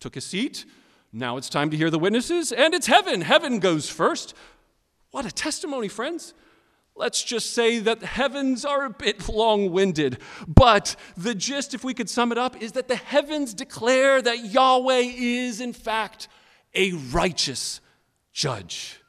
took 0.00 0.16
a 0.16 0.20
seat. 0.20 0.64
Now 1.12 1.36
it's 1.36 1.48
time 1.48 1.70
to 1.70 1.76
hear 1.76 1.90
the 1.90 1.98
witnesses, 1.98 2.52
and 2.52 2.74
it's 2.74 2.86
heaven. 2.86 3.20
Heaven 3.20 3.60
goes 3.60 3.88
first. 3.88 4.34
What 5.10 5.24
a 5.24 5.30
testimony, 5.30 5.88
friends. 5.88 6.34
Let's 6.94 7.22
just 7.22 7.54
say 7.54 7.78
that 7.78 8.00
the 8.00 8.06
heavens 8.06 8.64
are 8.64 8.84
a 8.84 8.90
bit 8.90 9.28
long 9.28 9.70
winded, 9.70 10.18
but 10.48 10.96
the 11.16 11.34
gist, 11.34 11.72
if 11.72 11.84
we 11.84 11.94
could 11.94 12.10
sum 12.10 12.32
it 12.32 12.38
up, 12.38 12.60
is 12.60 12.72
that 12.72 12.88
the 12.88 12.96
heavens 12.96 13.54
declare 13.54 14.20
that 14.20 14.44
Yahweh 14.44 15.12
is, 15.16 15.60
in 15.60 15.72
fact, 15.72 16.26
a 16.74 16.92
righteous 16.92 17.80
judge. 18.32 19.00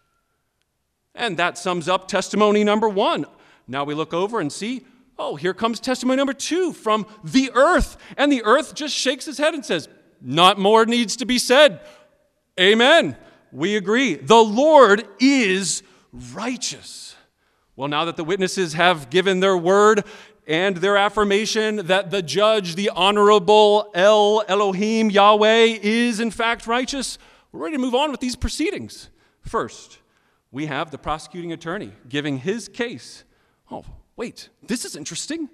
And 1.16 1.38
that 1.38 1.58
sums 1.58 1.90
up 1.90 2.08
testimony 2.08 2.64
number 2.64 2.88
one. 2.88 3.26
Now 3.70 3.84
we 3.84 3.94
look 3.94 4.14
over 4.14 4.40
and 4.40 4.52
see, 4.52 4.86
oh, 5.18 5.36
here 5.36 5.54
comes 5.54 5.80
testimony 5.80 6.18
number 6.18 6.34
two 6.34 6.74
from 6.74 7.06
the 7.24 7.52
earth. 7.54 7.98
And 8.18 8.32
the 8.32 8.44
earth 8.44 8.74
just 8.74 8.96
shakes 8.96 9.28
its 9.28 9.38
head 9.38 9.54
and 9.54 9.64
says, 9.64 9.88
Not 10.20 10.58
more 10.58 10.86
needs 10.86 11.16
to 11.18 11.26
be 11.26 11.38
said. 11.38 11.80
Amen. 12.60 13.16
We 13.52 13.78
agree. 13.78 14.16
The 14.16 14.44
Lord 14.44 15.08
is 15.20 15.84
righteous. 16.12 17.16
Well, 17.76 17.88
now 17.88 18.06
that 18.06 18.18
the 18.18 18.24
witnesses 18.24 18.74
have 18.74 19.10
given 19.10 19.40
their 19.40 19.58
word 19.58 20.04
and 20.48 20.78
their 20.78 20.98
affirmation 20.98 21.86
that 21.88 22.10
the 22.10 22.24
judge, 22.24 22.74
the 22.76 22.90
honorable 22.90 23.92
El 23.94 24.44
Elohim 24.48 25.12
Yahweh, 25.12 25.78
is 25.82 26.20
in 26.20 26.32
fact 26.32 26.66
righteous, 26.66 27.20
we're 27.52 27.62
ready 27.62 27.76
to 27.76 27.82
move 27.82 27.96
on 27.96 28.10
with 28.12 28.20
these 28.20 28.36
proceedings. 28.36 29.10
First, 29.42 30.00
we 30.52 30.66
have 30.66 30.90
the 30.90 30.98
prosecuting 30.98 31.54
attorney 31.54 31.92
giving 32.10 32.40
his 32.40 32.68
case. 32.68 33.24
Oh, 33.72 33.86
wait, 34.16 34.50
this 34.64 34.86
is 34.86 34.96
interesting. 34.96 35.50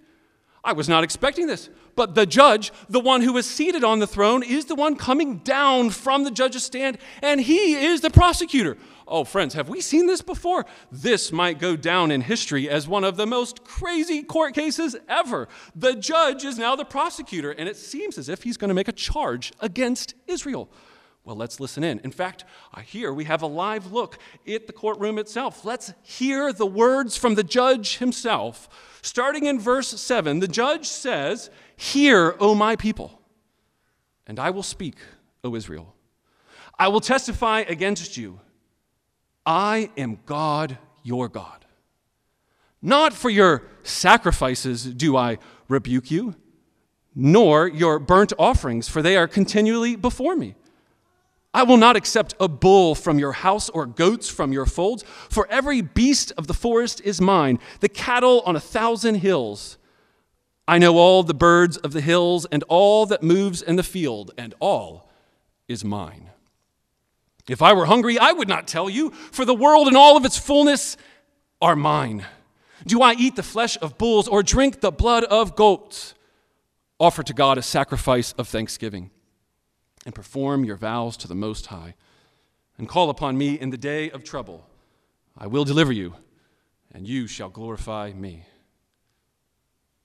I 0.65 0.73
was 0.73 0.89
not 0.89 1.03
expecting 1.03 1.45
this. 1.45 1.69
But 1.95 2.15
the 2.15 2.25
judge, 2.25 2.73
the 2.89 2.99
one 2.99 3.21
who 3.21 3.37
is 3.37 3.45
seated 3.45 3.83
on 3.83 3.99
the 3.99 4.07
throne, 4.07 4.43
is 4.43 4.65
the 4.65 4.75
one 4.75 4.95
coming 4.95 5.37
down 5.37 5.91
from 5.91 6.23
the 6.23 6.31
judge's 6.31 6.63
stand, 6.63 6.97
and 7.21 7.39
he 7.39 7.75
is 7.75 8.01
the 8.01 8.09
prosecutor. 8.09 8.77
Oh, 9.07 9.23
friends, 9.23 9.53
have 9.53 9.69
we 9.69 9.79
seen 9.79 10.07
this 10.07 10.21
before? 10.21 10.65
This 10.91 11.31
might 11.31 11.59
go 11.59 11.75
down 11.75 12.09
in 12.09 12.21
history 12.21 12.67
as 12.67 12.87
one 12.87 13.03
of 13.03 13.15
the 13.15 13.27
most 13.27 13.63
crazy 13.63 14.23
court 14.23 14.55
cases 14.55 14.95
ever. 15.07 15.47
The 15.75 15.93
judge 15.93 16.43
is 16.43 16.57
now 16.57 16.75
the 16.75 16.83
prosecutor, 16.83 17.51
and 17.51 17.69
it 17.69 17.77
seems 17.77 18.17
as 18.17 18.27
if 18.27 18.43
he's 18.43 18.57
going 18.57 18.69
to 18.69 18.73
make 18.73 18.87
a 18.87 18.93
charge 18.93 19.53
against 19.61 20.15
Israel. 20.25 20.67
Well, 21.25 21.35
let's 21.35 21.59
listen 21.59 21.83
in. 21.83 21.99
In 22.03 22.11
fact, 22.11 22.45
here 22.85 23.11
we 23.11 23.23
have 23.23 23.41
a 23.41 23.47
live 23.47 23.91
look 23.91 24.19
at 24.47 24.67
the 24.67 24.73
courtroom 24.73 25.17
itself. 25.17 25.65
Let's 25.65 25.91
hear 26.03 26.53
the 26.53 26.67
words 26.67 27.17
from 27.17 27.33
the 27.33 27.43
judge 27.43 27.97
himself. 27.97 28.69
Starting 29.01 29.47
in 29.47 29.59
verse 29.59 29.87
7, 29.87 30.39
the 30.39 30.47
judge 30.47 30.85
says, 30.85 31.49
Hear, 31.75 32.35
O 32.39 32.53
my 32.53 32.75
people, 32.75 33.19
and 34.27 34.39
I 34.39 34.51
will 34.51 34.63
speak, 34.63 34.97
O 35.43 35.55
Israel. 35.55 35.95
I 36.77 36.89
will 36.89 37.01
testify 37.01 37.61
against 37.61 38.17
you. 38.17 38.39
I 39.47 39.89
am 39.97 40.19
God, 40.27 40.77
your 41.01 41.27
God. 41.27 41.65
Not 42.83 43.13
for 43.13 43.31
your 43.31 43.63
sacrifices 43.81 44.85
do 44.85 45.17
I 45.17 45.39
rebuke 45.67 46.11
you, 46.11 46.35
nor 47.15 47.67
your 47.67 47.97
burnt 47.97 48.31
offerings, 48.37 48.87
for 48.87 49.01
they 49.01 49.17
are 49.17 49.27
continually 49.27 49.95
before 49.95 50.35
me. 50.35 50.53
I 51.55 51.63
will 51.63 51.77
not 51.77 51.95
accept 51.95 52.35
a 52.37 52.49
bull 52.49 52.95
from 52.95 53.17
your 53.17 53.31
house 53.31 53.69
or 53.69 53.85
goats 53.85 54.27
from 54.27 54.51
your 54.51 54.65
folds, 54.65 55.05
for 55.29 55.47
every 55.49 55.79
beast 55.79 56.33
of 56.37 56.47
the 56.47 56.53
forest 56.53 56.99
is 57.05 57.21
mine, 57.21 57.59
the 57.79 57.87
cattle 57.87 58.43
on 58.45 58.57
a 58.57 58.59
thousand 58.59 59.15
hills. 59.15 59.77
I 60.67 60.79
know 60.79 60.97
all 60.97 61.23
the 61.23 61.33
birds 61.33 61.77
of 61.77 61.93
the 61.93 62.01
hills 62.01 62.45
and 62.51 62.61
all 62.67 63.05
that 63.05 63.23
moves 63.23 63.61
in 63.61 63.77
the 63.77 63.83
field, 63.83 64.31
and 64.37 64.53
all 64.59 65.09
is 65.69 65.85
mine. 65.85 66.29
If 67.47 67.61
I 67.61 67.71
were 67.71 67.85
hungry, 67.85 68.19
I 68.19 68.33
would 68.33 68.49
not 68.49 68.67
tell 68.67 68.89
you, 68.89 69.11
for 69.11 69.45
the 69.45 69.55
world 69.55 69.87
and 69.87 69.95
all 69.95 70.17
of 70.17 70.25
its 70.25 70.37
fullness 70.37 70.97
are 71.61 71.77
mine. 71.77 72.25
Do 72.85 73.01
I 73.01 73.13
eat 73.13 73.37
the 73.37 73.43
flesh 73.43 73.77
of 73.81 73.97
bulls 73.97 74.27
or 74.27 74.43
drink 74.43 74.81
the 74.81 74.91
blood 74.91 75.23
of 75.23 75.55
goats? 75.55 76.15
Offer 76.99 77.23
to 77.23 77.33
God 77.33 77.57
a 77.57 77.61
sacrifice 77.61 78.33
of 78.33 78.49
thanksgiving 78.49 79.09
and 80.05 80.13
perform 80.13 80.63
your 80.63 80.77
vows 80.77 81.17
to 81.17 81.27
the 81.27 81.35
Most 81.35 81.67
High, 81.67 81.95
and 82.77 82.87
call 82.87 83.09
upon 83.09 83.37
me 83.37 83.59
in 83.59 83.71
the 83.71 83.77
day 83.77 84.09
of 84.11 84.23
trouble. 84.23 84.67
I 85.37 85.47
will 85.47 85.65
deliver 85.65 85.91
you, 85.91 86.15
and 86.93 87.07
you 87.07 87.27
shall 87.27 87.49
glorify 87.49 88.13
me. 88.13 88.43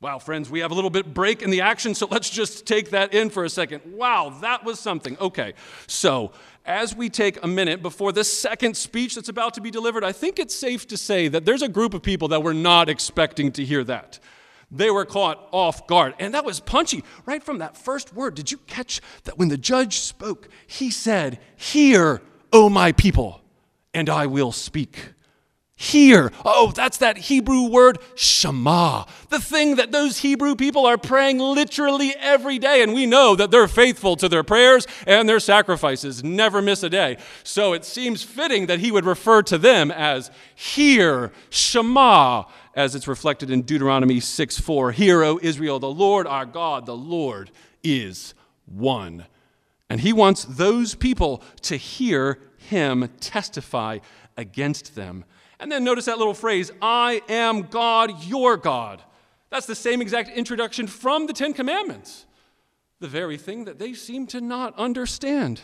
Wow, 0.01 0.19
friends, 0.19 0.49
we 0.49 0.61
have 0.61 0.71
a 0.71 0.75
little 0.75 0.89
bit 0.89 1.13
break 1.13 1.43
in 1.43 1.51
the 1.51 1.61
action, 1.61 1.95
so 1.95 2.07
let's 2.11 2.31
just 2.31 2.65
take 2.65 2.91
that 2.91 3.13
in 3.13 3.29
for 3.29 3.45
a 3.45 3.51
second. 3.51 3.83
Wow, 3.85 4.31
that 4.41 4.65
was 4.65 4.81
something. 4.81 5.19
Okay, 5.21 5.53
so 5.87 6.33
as 6.65 6.97
we 6.97 7.11
take 7.11 7.43
a 7.45 7.47
minute 7.47 7.83
before 7.83 8.11
the 8.11 8.25
second 8.25 8.79
speech 8.79 9.15
that's 9.15 9.29
about 9.29 9.53
to 9.55 9.61
be 9.61 9.71
delivered, 9.71 10.03
I 10.03 10.13
think 10.13 10.39
it's 10.39 10.55
safe 10.55 10.89
to 10.89 10.97
say 10.97 11.29
that 11.29 11.45
there's 11.45 11.61
a 11.61 11.69
group 11.69 11.93
of 11.93 12.03
people 12.03 12.29
that 12.29 12.43
were 12.43 12.55
not 12.55 12.89
expecting 12.89 13.53
to 13.53 13.65
hear 13.65 13.85
that. 13.85 14.19
They 14.71 14.91
were 14.91 15.05
caught 15.05 15.49
off 15.51 15.87
guard. 15.87 16.15
And 16.19 16.35
that 16.35 16.45
was 16.45 16.61
punchy 16.61 17.03
right 17.27 17.43
from 17.43 17.59
that 17.59 17.77
first 17.77 18.15
word. 18.15 18.35
Did 18.35 18.51
you 18.51 18.59
catch 18.67 19.01
that 19.25 19.39
when 19.39 19.49
the 19.49 19.59
judge 19.59 19.99
spoke, 19.99 20.49
he 20.67 20.91
said, 20.91 21.41
Hear, 21.57 22.23
O 22.53 22.69
my 22.69 22.93
people, 22.93 23.41
and 23.93 24.09
I 24.09 24.27
will 24.27 24.53
speak. 24.53 25.15
Hear. 25.81 26.31
Oh, 26.45 26.73
that's 26.73 26.99
that 26.99 27.17
Hebrew 27.17 27.71
word 27.71 28.01
Shema, 28.15 29.07
the 29.31 29.41
thing 29.41 29.77
that 29.77 29.93
those 29.93 30.19
Hebrew 30.19 30.55
people 30.55 30.85
are 30.85 30.99
praying 30.99 31.39
literally 31.39 32.15
every 32.21 32.59
day. 32.59 32.83
And 32.83 32.93
we 32.93 33.07
know 33.07 33.35
that 33.35 33.51
they're 33.51 33.67
faithful 33.67 34.15
to 34.17 34.29
their 34.29 34.43
prayers 34.43 34.87
and 35.07 35.27
their 35.27 35.41
sacrifices, 35.41 36.23
never 36.23 36.61
miss 36.61 36.83
a 36.83 36.91
day. 36.91 37.17
So 37.45 37.73
it 37.73 37.87
seems 37.87 38.23
fitting 38.23 38.67
that 38.67 38.81
he 38.81 38.93
would 38.93 39.07
refer 39.07 39.41
to 39.45 39.57
them 39.57 39.91
as 39.91 40.31
Hear, 40.55 41.33
Shema, 41.49 42.43
as 42.75 42.95
it's 42.95 43.09
reflected 43.09 43.51
in 43.51 43.63
Deuteronomy 43.63 44.21
6 44.21 44.61
4. 44.61 44.93
Hear, 44.93 45.23
O 45.23 45.41
Israel, 45.41 45.79
the 45.79 45.89
Lord 45.89 46.27
our 46.27 46.45
God, 46.45 46.85
the 46.85 46.95
Lord 46.95 47.51
is 47.83 48.35
one. 48.67 49.25
And 49.89 50.03
he 50.03 50.13
wants 50.13 50.45
those 50.45 50.95
people 50.95 51.43
to 51.63 51.79
hear 51.79 52.39
him 52.59 53.09
testify 53.19 54.01
against 54.37 54.95
them. 54.95 55.25
And 55.61 55.71
then 55.71 55.85
notice 55.85 56.07
that 56.07 56.19
little 56.19 56.35
phrase, 56.35 56.73
I 56.81 57.23
am 57.29 57.63
God, 57.63 58.25
your 58.25 58.57
God. 58.57 59.03
That's 59.51 59.67
the 59.67 59.75
same 59.75 60.01
exact 60.01 60.31
introduction 60.31 60.87
from 60.87 61.27
the 61.27 61.35
Ten 61.35 61.53
Commandments, 61.53 62.25
the 62.99 63.09
very 63.09 63.37
thing 63.37 63.67
that 63.67 63.79
they 63.79 63.93
seem 63.93 64.27
to 64.29 64.41
not 64.41 64.77
understand. 64.79 65.61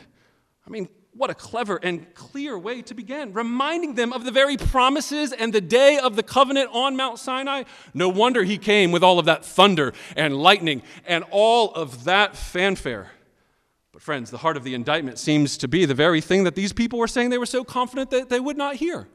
I 0.66 0.70
mean, 0.70 0.88
what 1.14 1.30
a 1.30 1.34
clever 1.34 1.80
and 1.82 2.12
clear 2.14 2.58
way 2.58 2.82
to 2.82 2.94
begin, 2.94 3.32
reminding 3.32 3.94
them 3.94 4.12
of 4.12 4.24
the 4.24 4.30
very 4.30 4.58
promises 4.58 5.32
and 5.32 5.50
the 5.50 5.62
day 5.62 5.98
of 5.98 6.14
the 6.14 6.22
covenant 6.22 6.68
on 6.74 6.94
Mount 6.94 7.18
Sinai. 7.18 7.62
No 7.94 8.10
wonder 8.10 8.44
he 8.44 8.58
came 8.58 8.92
with 8.92 9.02
all 9.02 9.18
of 9.18 9.24
that 9.24 9.44
thunder 9.44 9.94
and 10.14 10.36
lightning 10.36 10.82
and 11.06 11.24
all 11.30 11.72
of 11.72 12.04
that 12.04 12.36
fanfare. 12.36 13.12
But, 13.92 14.02
friends, 14.02 14.30
the 14.30 14.38
heart 14.38 14.58
of 14.58 14.64
the 14.64 14.74
indictment 14.74 15.18
seems 15.18 15.56
to 15.56 15.68
be 15.68 15.86
the 15.86 15.94
very 15.94 16.20
thing 16.20 16.44
that 16.44 16.54
these 16.54 16.74
people 16.74 16.98
were 16.98 17.08
saying 17.08 17.30
they 17.30 17.38
were 17.38 17.46
so 17.46 17.64
confident 17.64 18.10
that 18.10 18.28
they 18.28 18.40
would 18.40 18.58
not 18.58 18.76
hear. 18.76 19.08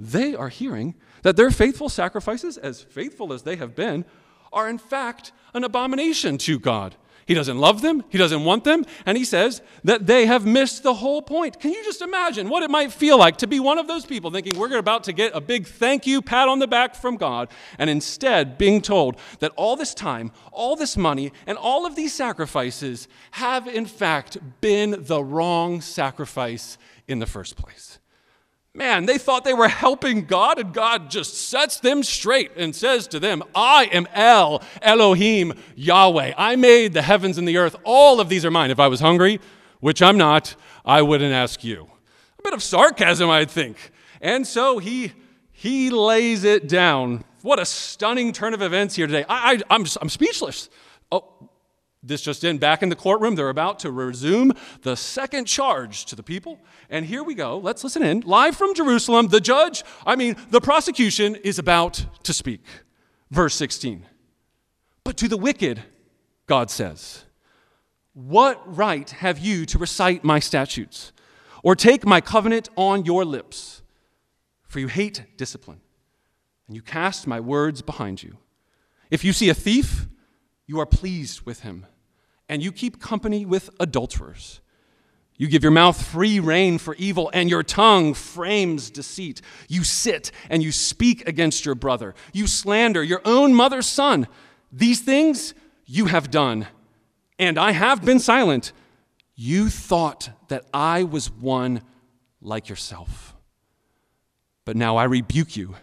They 0.00 0.34
are 0.34 0.48
hearing 0.48 0.94
that 1.22 1.36
their 1.36 1.50
faithful 1.50 1.90
sacrifices, 1.90 2.56
as 2.56 2.80
faithful 2.80 3.34
as 3.34 3.42
they 3.42 3.56
have 3.56 3.74
been, 3.74 4.06
are 4.50 4.66
in 4.66 4.78
fact 4.78 5.30
an 5.52 5.62
abomination 5.62 6.38
to 6.38 6.58
God. 6.58 6.96
He 7.26 7.34
doesn't 7.34 7.58
love 7.58 7.82
them, 7.82 8.02
he 8.08 8.16
doesn't 8.16 8.44
want 8.44 8.64
them, 8.64 8.86
and 9.04 9.18
he 9.18 9.26
says 9.26 9.60
that 9.84 10.06
they 10.06 10.24
have 10.24 10.46
missed 10.46 10.82
the 10.82 10.94
whole 10.94 11.20
point. 11.20 11.60
Can 11.60 11.72
you 11.72 11.84
just 11.84 12.00
imagine 12.00 12.48
what 12.48 12.62
it 12.62 12.70
might 12.70 12.92
feel 12.92 13.18
like 13.18 13.36
to 13.36 13.46
be 13.46 13.60
one 13.60 13.78
of 13.78 13.86
those 13.86 14.06
people 14.06 14.30
thinking 14.30 14.58
we're 14.58 14.74
about 14.78 15.04
to 15.04 15.12
get 15.12 15.36
a 15.36 15.40
big 15.40 15.66
thank 15.66 16.06
you 16.06 16.22
pat 16.22 16.48
on 16.48 16.60
the 16.60 16.66
back 16.66 16.94
from 16.94 17.16
God, 17.16 17.48
and 17.78 17.90
instead 17.90 18.56
being 18.56 18.80
told 18.80 19.16
that 19.40 19.52
all 19.54 19.76
this 19.76 19.94
time, 19.94 20.32
all 20.50 20.76
this 20.76 20.96
money, 20.96 21.30
and 21.46 21.58
all 21.58 21.84
of 21.84 21.94
these 21.94 22.14
sacrifices 22.14 23.06
have 23.32 23.68
in 23.68 23.84
fact 23.84 24.38
been 24.62 24.96
the 24.98 25.22
wrong 25.22 25.82
sacrifice 25.82 26.78
in 27.06 27.18
the 27.18 27.26
first 27.26 27.54
place? 27.56 27.99
Man, 28.72 29.06
they 29.06 29.18
thought 29.18 29.42
they 29.44 29.52
were 29.52 29.68
helping 29.68 30.26
God, 30.26 30.60
and 30.60 30.72
God 30.72 31.10
just 31.10 31.34
sets 31.34 31.80
them 31.80 32.04
straight 32.04 32.52
and 32.56 32.74
says 32.74 33.08
to 33.08 33.18
them, 33.18 33.42
I 33.52 33.86
am 33.92 34.06
El, 34.14 34.62
Elohim, 34.80 35.54
Yahweh. 35.74 36.34
I 36.36 36.54
made 36.54 36.92
the 36.92 37.02
heavens 37.02 37.36
and 37.36 37.48
the 37.48 37.56
earth. 37.56 37.74
All 37.82 38.20
of 38.20 38.28
these 38.28 38.44
are 38.44 38.50
mine. 38.50 38.70
If 38.70 38.78
I 38.78 38.86
was 38.86 39.00
hungry, 39.00 39.40
which 39.80 40.00
I'm 40.00 40.16
not, 40.16 40.54
I 40.84 41.02
wouldn't 41.02 41.32
ask 41.32 41.64
you. 41.64 41.90
A 42.38 42.42
bit 42.42 42.54
of 42.54 42.62
sarcasm, 42.62 43.28
I'd 43.28 43.50
think. 43.50 43.90
And 44.20 44.46
so 44.46 44.78
he, 44.78 45.14
he 45.50 45.90
lays 45.90 46.44
it 46.44 46.68
down. 46.68 47.24
What 47.42 47.58
a 47.58 47.64
stunning 47.64 48.32
turn 48.32 48.54
of 48.54 48.62
events 48.62 48.94
here 48.94 49.08
today. 49.08 49.24
I, 49.28 49.54
I, 49.54 49.74
I'm, 49.74 49.84
I'm 50.00 50.08
speechless. 50.08 50.70
Oh, 51.10 51.49
this 52.02 52.22
just 52.22 52.44
in, 52.44 52.58
back 52.58 52.82
in 52.82 52.88
the 52.88 52.96
courtroom, 52.96 53.34
they're 53.34 53.50
about 53.50 53.78
to 53.80 53.90
resume 53.90 54.52
the 54.82 54.96
second 54.96 55.44
charge 55.44 56.06
to 56.06 56.16
the 56.16 56.22
people. 56.22 56.58
And 56.88 57.04
here 57.04 57.22
we 57.22 57.34
go. 57.34 57.58
Let's 57.58 57.84
listen 57.84 58.02
in. 58.02 58.20
Live 58.20 58.56
from 58.56 58.74
Jerusalem, 58.74 59.28
the 59.28 59.40
judge, 59.40 59.84
I 60.06 60.16
mean, 60.16 60.36
the 60.50 60.60
prosecution 60.60 61.36
is 61.36 61.58
about 61.58 62.06
to 62.22 62.32
speak. 62.32 62.64
Verse 63.30 63.54
16. 63.54 64.06
But 65.04 65.16
to 65.18 65.28
the 65.28 65.36
wicked, 65.36 65.82
God 66.46 66.70
says, 66.70 67.24
What 68.14 68.62
right 68.76 69.08
have 69.10 69.38
you 69.38 69.66
to 69.66 69.78
recite 69.78 70.24
my 70.24 70.38
statutes 70.38 71.12
or 71.62 71.76
take 71.76 72.06
my 72.06 72.20
covenant 72.20 72.70
on 72.76 73.04
your 73.04 73.24
lips? 73.24 73.82
For 74.66 74.78
you 74.78 74.86
hate 74.86 75.24
discipline, 75.36 75.80
and 76.68 76.76
you 76.76 76.82
cast 76.82 77.26
my 77.26 77.40
words 77.40 77.82
behind 77.82 78.22
you. 78.22 78.38
If 79.10 79.24
you 79.24 79.32
see 79.32 79.48
a 79.48 79.54
thief, 79.54 80.06
you 80.70 80.78
are 80.78 80.86
pleased 80.86 81.40
with 81.40 81.62
him, 81.62 81.84
and 82.48 82.62
you 82.62 82.70
keep 82.70 83.00
company 83.00 83.44
with 83.44 83.70
adulterers. 83.80 84.60
You 85.36 85.48
give 85.48 85.64
your 85.64 85.72
mouth 85.72 86.00
free 86.00 86.38
rein 86.38 86.78
for 86.78 86.94
evil, 86.94 87.28
and 87.34 87.50
your 87.50 87.64
tongue 87.64 88.14
frames 88.14 88.88
deceit. 88.88 89.42
You 89.66 89.82
sit 89.82 90.30
and 90.48 90.62
you 90.62 90.70
speak 90.70 91.26
against 91.26 91.64
your 91.64 91.74
brother. 91.74 92.14
You 92.32 92.46
slander 92.46 93.02
your 93.02 93.20
own 93.24 93.52
mother's 93.52 93.88
son. 93.88 94.28
These 94.70 95.00
things 95.00 95.54
you 95.86 96.06
have 96.06 96.30
done, 96.30 96.68
and 97.36 97.58
I 97.58 97.72
have 97.72 98.04
been 98.04 98.20
silent. 98.20 98.72
You 99.34 99.70
thought 99.70 100.30
that 100.46 100.66
I 100.72 101.02
was 101.02 101.32
one 101.32 101.82
like 102.40 102.68
yourself. 102.68 103.34
But 104.64 104.76
now 104.76 104.96
I 104.96 105.02
rebuke 105.02 105.56
you 105.56 105.74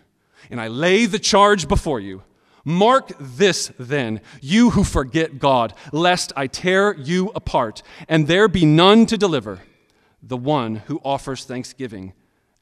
and 0.50 0.62
I 0.62 0.70
lay 0.70 1.08
the 1.08 1.20
charge 1.20 1.67
before 1.67 2.00
you. 2.00 2.24
Mark 2.67 3.13
this 3.17 3.71
then, 3.79 4.19
you 4.41 4.71
who 4.71 4.83
forget 4.83 5.39
God, 5.39 5.74
lest 5.93 6.33
I 6.36 6.47
tear 6.47 6.93
you 6.95 7.31
apart, 7.33 7.81
and 8.09 8.27
there 8.27 8.50
be 8.50 8.65
none 8.65 9.05
to 9.05 9.17
deliver. 9.17 9.59
The 10.21 10.36
one 10.36 10.75
who 10.88 11.00
offers 11.01 11.45
thanksgiving 11.45 12.12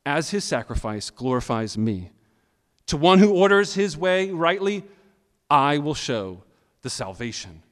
as 0.06 0.30
his 0.30 0.44
sacrifice 0.44 1.10
glorifies 1.10 1.76
me. 1.76 2.12
To 2.86 2.98
one 2.98 3.18
who 3.18 3.34
orders 3.34 3.74
his 3.74 3.98
way 3.98 4.30
rightly, 4.30 4.84
I 5.50 5.80
will 5.80 5.96
show 5.96 6.44
the 6.84 6.92
salvation 6.92 7.64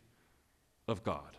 of 0.87 1.03
God. 1.03 1.32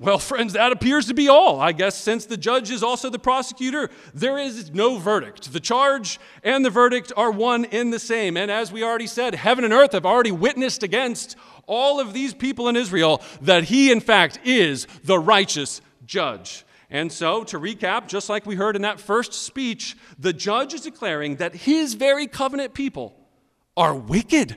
Well, 0.00 0.18
friends, 0.18 0.54
that 0.54 0.72
appears 0.72 1.06
to 1.06 1.14
be 1.14 1.28
all. 1.28 1.60
I 1.60 1.70
guess 1.70 1.96
since 1.96 2.26
the 2.26 2.36
judge 2.36 2.70
is 2.72 2.82
also 2.82 3.10
the 3.10 3.18
prosecutor, 3.18 3.90
there 4.12 4.38
is 4.38 4.74
no 4.74 4.98
verdict. 4.98 5.52
The 5.52 5.60
charge 5.60 6.18
and 6.42 6.64
the 6.64 6.70
verdict 6.70 7.12
are 7.16 7.30
one 7.30 7.64
in 7.64 7.90
the 7.90 8.00
same. 8.00 8.36
And 8.36 8.50
as 8.50 8.72
we 8.72 8.82
already 8.82 9.06
said, 9.06 9.36
heaven 9.36 9.62
and 9.62 9.72
earth 9.72 9.92
have 9.92 10.04
already 10.04 10.32
witnessed 10.32 10.82
against 10.82 11.36
all 11.68 12.00
of 12.00 12.12
these 12.12 12.34
people 12.34 12.68
in 12.68 12.74
Israel 12.74 13.22
that 13.42 13.64
he, 13.64 13.92
in 13.92 14.00
fact, 14.00 14.40
is 14.44 14.88
the 15.04 15.18
righteous 15.18 15.80
judge. 16.04 16.64
And 16.90 17.12
so, 17.12 17.44
to 17.44 17.58
recap, 17.58 18.08
just 18.08 18.28
like 18.28 18.46
we 18.46 18.56
heard 18.56 18.74
in 18.74 18.82
that 18.82 19.00
first 19.00 19.32
speech, 19.32 19.96
the 20.18 20.32
judge 20.32 20.74
is 20.74 20.80
declaring 20.80 21.36
that 21.36 21.54
his 21.54 21.94
very 21.94 22.26
covenant 22.26 22.74
people 22.74 23.14
are 23.76 23.94
wicked 23.94 24.56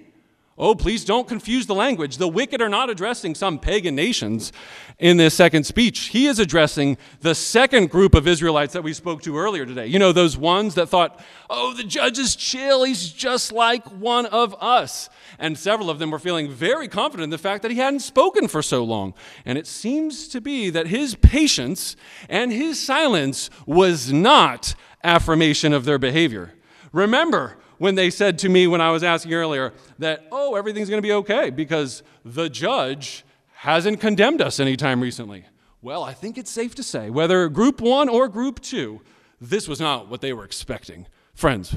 Oh, 0.60 0.74
please 0.74 1.06
don't 1.06 1.28
confuse 1.28 1.68
the 1.68 1.76
language. 1.76 2.18
The 2.18 2.28
wicked 2.28 2.64
are 2.64 2.70
not 2.70 2.90
addressing 2.90 3.36
some 3.36 3.60
pagan 3.60 3.94
nations 3.94 4.52
in 4.98 5.18
this 5.18 5.36
second 5.36 5.66
speech. 5.66 6.08
He 6.08 6.26
is 6.26 6.40
addressing 6.40 6.98
the 7.22 7.36
second 7.36 7.92
group 7.92 8.16
of 8.16 8.28
Israelites 8.28 8.74
that 8.74 8.82
we 8.82 8.94
spoke 8.94 9.22
to 9.22 9.38
earlier 9.38 9.68
today. 9.68 9.86
You 9.86 10.00
know, 10.00 10.12
those 10.12 10.36
ones 10.36 10.74
that 10.74 10.88
thought, 10.88 11.24
oh, 11.48 11.74
the 11.74 11.84
judge 11.84 12.18
is 12.18 12.36
chill. 12.36 12.84
He's 12.86 13.08
just 13.08 13.52
like 13.52 13.86
one 13.92 14.26
of 14.26 14.56
us. 14.60 15.10
And 15.38 15.56
several 15.60 15.92
of 15.92 16.00
them 16.00 16.10
were 16.10 16.18
feeling 16.18 16.50
very 16.50 16.88
confident 16.88 17.26
in 17.26 17.30
the 17.30 17.38
fact 17.38 17.62
that 17.62 17.70
he 17.70 17.78
hadn't 17.78 18.00
spoken 18.00 18.48
for 18.48 18.64
so 18.64 18.84
long. 18.84 19.14
And 19.46 19.60
it 19.60 19.68
seems 19.68 20.28
to 20.30 20.42
be 20.42 20.72
that 20.72 20.88
his 20.88 21.14
patience 21.14 21.96
and 22.30 22.52
his 22.52 22.84
silence 22.84 23.52
was 23.68 24.12
not 24.12 24.74
affirmation 25.04 25.72
of 25.72 25.86
their 25.86 26.00
behavior. 26.00 26.56
Remember, 26.92 27.58
when 27.78 27.96
they 27.96 28.10
said 28.10 28.40
to 28.40 28.50
me 28.50 28.68
when 28.68 28.82
I 28.82 28.92
was 28.92 29.04
asking 29.04 29.34
earlier 29.34 29.74
that, 30.00 30.28
oh, 30.32 30.56
everything's 30.56 30.90
going 30.90 31.02
to 31.02 31.08
be 31.08 31.14
okay 31.14 31.50
because 31.50 32.04
the 32.26 32.50
judge 32.50 33.24
hasn't 33.54 34.00
condemned 34.00 34.42
us 34.42 34.60
anytime 34.60 35.02
recently. 35.02 35.46
Well, 35.82 36.04
I 36.04 36.14
think 36.14 36.38
it's 36.38 36.52
safe 36.52 36.76
to 36.76 36.84
say, 36.84 37.10
whether 37.10 37.48
group 37.50 37.82
one 37.82 38.10
or 38.10 38.28
group 38.28 38.60
two, 38.60 39.02
this 39.40 39.68
was 39.68 39.80
not 39.80 40.10
what 40.10 40.22
they 40.22 40.34
were 40.34 40.44
expecting. 40.44 41.08
Friends, 41.34 41.76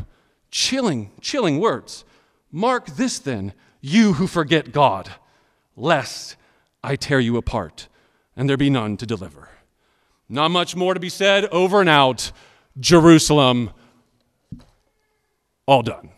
chilling, 0.51 1.11
chilling 1.21 1.61
words. 1.61 2.05
Mark 2.51 2.87
this 2.87 3.19
then, 3.19 3.53
you 3.81 4.15
who 4.15 4.27
forget 4.27 4.73
God, 4.73 5.11
lest 5.77 6.37
I 6.83 6.97
tear 6.97 7.21
you 7.21 7.37
apart 7.37 7.89
and 8.37 8.49
there 8.49 8.57
be 8.57 8.71
none 8.71 8.97
to 8.97 9.07
deliver. 9.07 9.49
Not 10.29 10.51
much 10.51 10.75
more 10.75 10.95
to 10.95 11.01
be 11.01 11.09
said, 11.09 11.45
over 11.47 11.81
and 11.81 11.89
out. 11.89 12.33
Jerusalem, 12.79 13.71
all 15.67 15.83
done. 15.83 16.11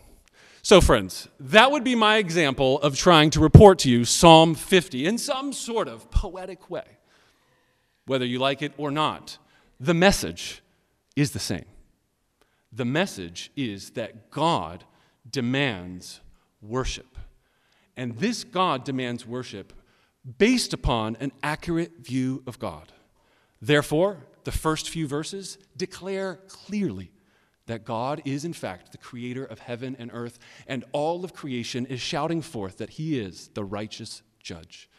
So, 0.61 0.79
friends, 0.79 1.27
that 1.39 1.71
would 1.71 1.83
be 1.83 1.95
my 1.95 2.17
example 2.17 2.79
of 2.81 2.97
trying 2.97 3.29
to 3.31 3.41
report 3.41 3.79
to 3.79 3.89
you 3.89 4.05
Psalm 4.05 4.55
50 4.55 5.05
in 5.05 5.17
some 5.17 5.51
sort 5.51 5.87
of 5.87 6.09
poetic 6.09 6.69
way. 6.69 6.85
Whether 8.05 8.25
you 8.25 8.39
like 8.39 8.61
it 8.61 8.71
or 8.77 8.89
not, 8.89 9.37
the 9.79 9.93
message 9.93 10.61
is 11.15 11.31
the 11.31 11.39
same. 11.39 11.65
The 12.71 12.85
message 12.85 13.51
is 13.55 13.91
that 13.91 14.31
God 14.31 14.85
demands 15.29 16.21
worship. 16.61 17.17
And 17.95 18.17
this 18.17 18.43
God 18.43 18.83
demands 18.83 19.27
worship 19.27 19.73
based 20.37 20.73
upon 20.73 21.17
an 21.19 21.31
accurate 21.43 21.99
view 21.99 22.41
of 22.47 22.57
God. 22.57 22.93
Therefore, 23.61 24.25
the 24.43 24.51
first 24.51 24.89
few 24.89 25.07
verses 25.07 25.57
declare 25.75 26.39
clearly 26.47 27.11
that 27.65 27.85
God 27.85 28.21
is, 28.25 28.43
in 28.43 28.53
fact, 28.53 28.91
the 28.91 28.97
creator 28.97 29.45
of 29.45 29.59
heaven 29.59 29.95
and 29.97 30.11
earth, 30.13 30.39
and 30.67 30.83
all 30.91 31.23
of 31.23 31.33
creation 31.33 31.85
is 31.85 32.01
shouting 32.01 32.41
forth 32.41 32.77
that 32.77 32.91
he 32.91 33.19
is 33.19 33.49
the 33.53 33.63
righteous 33.63 34.21
judge. 34.41 34.89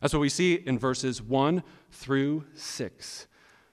That's 0.00 0.12
what 0.12 0.20
we 0.20 0.28
see 0.28 0.54
in 0.54 0.78
verses 0.78 1.22
1 1.22 1.62
through 1.90 2.44
6. 2.54 3.26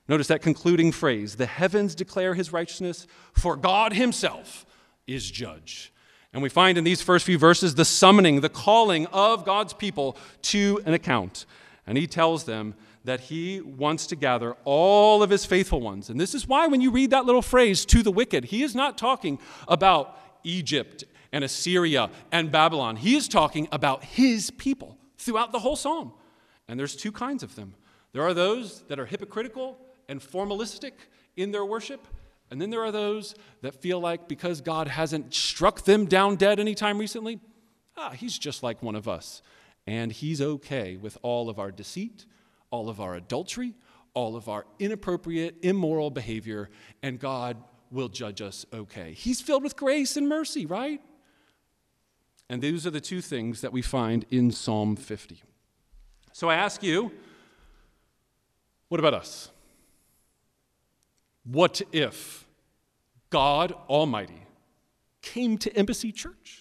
Notice 0.08 0.28
that 0.28 0.42
concluding 0.42 0.92
phrase 0.92 1.36
the 1.36 1.46
heavens 1.46 1.96
declare 1.96 2.34
his 2.34 2.52
righteousness, 2.52 3.08
for 3.34 3.56
God 3.56 3.94
himself 3.94 4.66
is 5.08 5.30
judge. 5.30 5.94
And 6.34 6.42
we 6.42 6.50
find 6.50 6.78
in 6.78 6.84
these 6.84 7.02
first 7.02 7.26
few 7.26 7.38
verses 7.38 7.76
the 7.76 7.86
summoning, 7.86 8.42
the 8.42 8.50
calling 8.50 9.06
of 9.08 9.46
God's 9.46 9.74
people 9.74 10.18
to 10.44 10.82
an 10.86 10.94
account. 10.94 11.46
And 11.86 11.98
he 11.98 12.08
tells 12.08 12.46
them 12.46 12.76
that 13.04 13.22
he 13.22 13.62
wants 13.62 14.08
to 14.08 14.16
gather 14.16 14.56
all 14.64 15.24
of 15.24 15.30
his 15.30 15.46
faithful 15.46 15.82
ones. 15.82 16.10
And 16.10 16.20
this 16.20 16.36
is 16.36 16.48
why, 16.48 16.68
when 16.68 16.82
you 16.82 16.92
read 16.92 17.10
that 17.12 17.26
little 17.26 17.42
phrase, 17.42 17.86
to 17.86 18.04
the 18.04 18.12
wicked, 18.12 18.46
he 18.46 18.64
is 18.64 18.76
not 18.76 18.98
talking 18.98 19.40
about 19.68 20.18
Egypt 20.44 21.04
and 21.32 21.44
Assyria 21.44 22.10
and 22.32 22.52
Babylon. 22.52 22.98
He 22.98 23.16
is 23.16 23.28
talking 23.28 23.68
about 23.72 24.04
his 24.04 24.52
people 24.52 24.98
throughout 25.18 25.52
the 25.52 25.60
whole 25.60 25.76
psalm. 25.76 26.14
And 26.68 26.80
there's 26.80 26.96
two 26.96 27.12
kinds 27.12 27.44
of 27.44 27.56
them 27.56 27.76
there 28.14 28.24
are 28.24 28.34
those 28.34 28.82
that 28.90 29.00
are 29.00 29.06
hypocritical 29.06 29.78
and 30.10 30.20
formalistic 30.20 30.92
in 31.38 31.52
their 31.52 31.66
worship. 31.66 32.06
And 32.50 32.62
then 32.62 32.70
there 32.70 32.84
are 32.84 32.92
those 32.92 33.34
that 33.62 33.82
feel 33.82 34.02
like 34.02 34.28
because 34.28 34.60
God 34.60 34.90
hasn't 34.90 35.34
struck 35.34 35.84
them 35.84 36.06
down 36.06 36.36
dead 36.36 36.60
anytime 36.60 36.98
recently, 36.98 37.40
ah, 37.96 38.10
he's 38.10 38.38
just 38.38 38.64
like 38.64 38.84
one 38.84 38.96
of 38.96 39.08
us. 39.08 39.42
And 39.88 40.12
he's 40.12 40.42
okay 40.42 40.98
with 40.98 41.18
all 41.22 41.50
of 41.50 41.58
our 41.58 41.72
deceit 41.72 42.26
all 42.72 42.90
of 42.90 43.00
our 43.00 43.16
adultery, 43.16 43.74
all 44.14 44.36
of 44.36 44.50
our 44.50 44.66
inappropriate, 44.80 45.58
immoral 45.62 46.10
behavior, 46.10 46.70
and 47.04 47.20
God 47.20 47.58
will 47.92 48.10
judge 48.10 48.42
us 48.42 48.66
okay. 48.74 49.14
He's 49.14 49.42
filled 49.42 49.64
with 49.64 49.76
grace 49.76 50.18
and 50.18 50.28
mercy, 50.28 50.66
right? 50.66 51.02
And 52.50 52.62
those 52.62 52.88
are 52.88 52.92
the 52.92 53.02
two 53.02 53.22
things 53.22 53.62
that 53.62 53.72
we 53.72 53.82
find 53.82 54.26
in 54.30 54.52
Psalm 54.52 54.96
50. 54.96 55.44
So 56.34 56.50
I 56.50 56.56
ask 56.56 56.82
you, 56.82 57.12
what 58.90 59.00
about 59.00 59.14
us? 59.14 59.50
What 61.44 61.82
if 61.92 62.46
God 63.30 63.74
Almighty 63.90 64.46
came 65.22 65.58
to 65.60 65.76
Embassy 65.76 66.12
Church? 66.12 66.61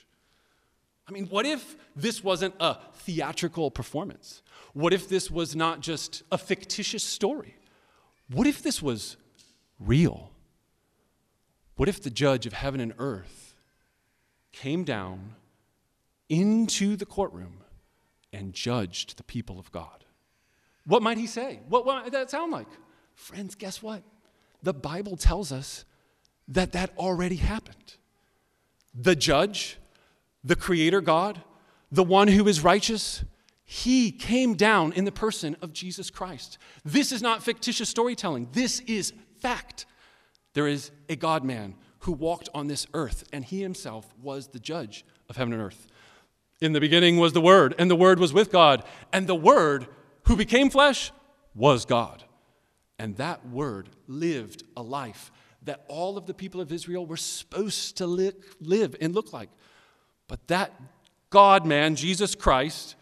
I 1.10 1.12
mean, 1.12 1.26
what 1.26 1.44
if 1.44 1.76
this 1.96 2.22
wasn't 2.22 2.54
a 2.60 2.76
theatrical 2.94 3.72
performance? 3.72 4.42
What 4.74 4.92
if 4.92 5.08
this 5.08 5.28
was 5.28 5.56
not 5.56 5.80
just 5.80 6.22
a 6.30 6.38
fictitious 6.38 7.02
story? 7.02 7.56
What 8.30 8.46
if 8.46 8.62
this 8.62 8.80
was 8.80 9.16
real? 9.80 10.30
What 11.74 11.88
if 11.88 12.00
the 12.00 12.10
judge 12.10 12.46
of 12.46 12.52
heaven 12.52 12.80
and 12.80 12.94
earth 12.98 13.56
came 14.52 14.84
down 14.84 15.34
into 16.28 16.94
the 16.94 17.06
courtroom 17.06 17.64
and 18.32 18.52
judged 18.52 19.16
the 19.16 19.24
people 19.24 19.58
of 19.58 19.72
God? 19.72 20.04
What 20.86 21.02
might 21.02 21.18
he 21.18 21.26
say? 21.26 21.58
What, 21.68 21.84
what 21.86 22.04
might 22.04 22.12
that 22.12 22.30
sound 22.30 22.52
like? 22.52 22.68
Friends, 23.14 23.56
guess 23.56 23.82
what? 23.82 24.04
The 24.62 24.74
Bible 24.74 25.16
tells 25.16 25.50
us 25.50 25.84
that 26.46 26.70
that 26.70 26.96
already 26.96 27.36
happened. 27.36 27.96
The 28.94 29.16
judge, 29.16 29.79
the 30.44 30.56
creator 30.56 31.00
God, 31.00 31.42
the 31.92 32.04
one 32.04 32.28
who 32.28 32.46
is 32.48 32.62
righteous, 32.62 33.24
he 33.64 34.10
came 34.10 34.54
down 34.54 34.92
in 34.92 35.04
the 35.04 35.12
person 35.12 35.56
of 35.62 35.72
Jesus 35.72 36.10
Christ. 36.10 36.58
This 36.84 37.12
is 37.12 37.22
not 37.22 37.42
fictitious 37.42 37.88
storytelling, 37.88 38.48
this 38.52 38.80
is 38.80 39.12
fact. 39.38 39.86
There 40.54 40.66
is 40.66 40.90
a 41.08 41.16
God 41.16 41.44
man 41.44 41.76
who 42.00 42.12
walked 42.12 42.48
on 42.54 42.66
this 42.66 42.86
earth, 42.94 43.24
and 43.32 43.44
he 43.44 43.60
himself 43.60 44.12
was 44.20 44.48
the 44.48 44.58
judge 44.58 45.04
of 45.28 45.36
heaven 45.36 45.52
and 45.52 45.62
earth. 45.62 45.86
In 46.60 46.72
the 46.72 46.80
beginning 46.80 47.18
was 47.18 47.32
the 47.32 47.40
Word, 47.40 47.74
and 47.78 47.90
the 47.90 47.96
Word 47.96 48.18
was 48.18 48.32
with 48.32 48.50
God, 48.50 48.82
and 49.12 49.26
the 49.26 49.34
Word 49.34 49.86
who 50.26 50.36
became 50.36 50.70
flesh 50.70 51.12
was 51.54 51.84
God. 51.84 52.24
And 52.98 53.16
that 53.16 53.46
Word 53.48 53.90
lived 54.06 54.64
a 54.76 54.82
life 54.82 55.30
that 55.62 55.84
all 55.88 56.16
of 56.18 56.26
the 56.26 56.34
people 56.34 56.60
of 56.60 56.72
Israel 56.72 57.06
were 57.06 57.16
supposed 57.16 57.98
to 57.98 58.06
live 58.06 58.96
and 59.00 59.14
look 59.14 59.32
like. 59.32 59.50
But 60.30 60.46
that 60.46 60.72
God 61.30 61.66
man, 61.66 61.96
Jesus 61.96 62.36
Christ, 62.36 62.94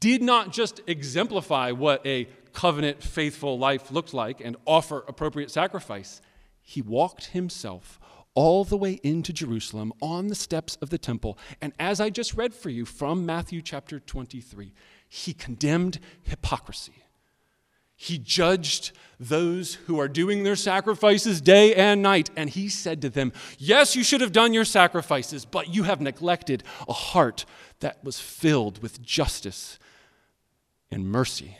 did 0.00 0.22
not 0.22 0.50
just 0.50 0.80
exemplify 0.86 1.72
what 1.72 2.04
a 2.06 2.26
covenant 2.54 3.02
faithful 3.02 3.58
life 3.58 3.90
looked 3.90 4.14
like 4.14 4.40
and 4.40 4.56
offer 4.64 5.04
appropriate 5.06 5.50
sacrifice, 5.50 6.22
he 6.62 6.80
walked 6.80 7.26
himself 7.26 8.00
all 8.32 8.64
the 8.64 8.78
way 8.78 8.98
into 9.02 9.30
Jerusalem 9.30 9.92
on 10.00 10.28
the 10.28 10.34
steps 10.34 10.78
of 10.80 10.88
the 10.88 10.96
temple. 10.96 11.36
And 11.60 11.74
as 11.78 12.00
I 12.00 12.08
just 12.08 12.32
read 12.32 12.54
for 12.54 12.70
you 12.70 12.86
from 12.86 13.26
Matthew 13.26 13.60
chapter 13.60 14.00
23, 14.00 14.72
he 15.06 15.34
condemned 15.34 15.98
hypocrisy. 16.22 17.04
He 18.00 18.16
judged 18.16 18.92
those 19.18 19.74
who 19.74 19.98
are 19.98 20.06
doing 20.06 20.44
their 20.44 20.54
sacrifices 20.54 21.40
day 21.40 21.74
and 21.74 22.00
night. 22.00 22.30
And 22.36 22.48
he 22.48 22.68
said 22.68 23.02
to 23.02 23.10
them, 23.10 23.32
Yes, 23.58 23.96
you 23.96 24.04
should 24.04 24.20
have 24.20 24.30
done 24.30 24.54
your 24.54 24.64
sacrifices, 24.64 25.44
but 25.44 25.74
you 25.74 25.82
have 25.82 26.00
neglected 26.00 26.62
a 26.88 26.92
heart 26.92 27.44
that 27.80 28.02
was 28.04 28.20
filled 28.20 28.80
with 28.80 29.02
justice 29.02 29.80
and 30.92 31.10
mercy 31.10 31.58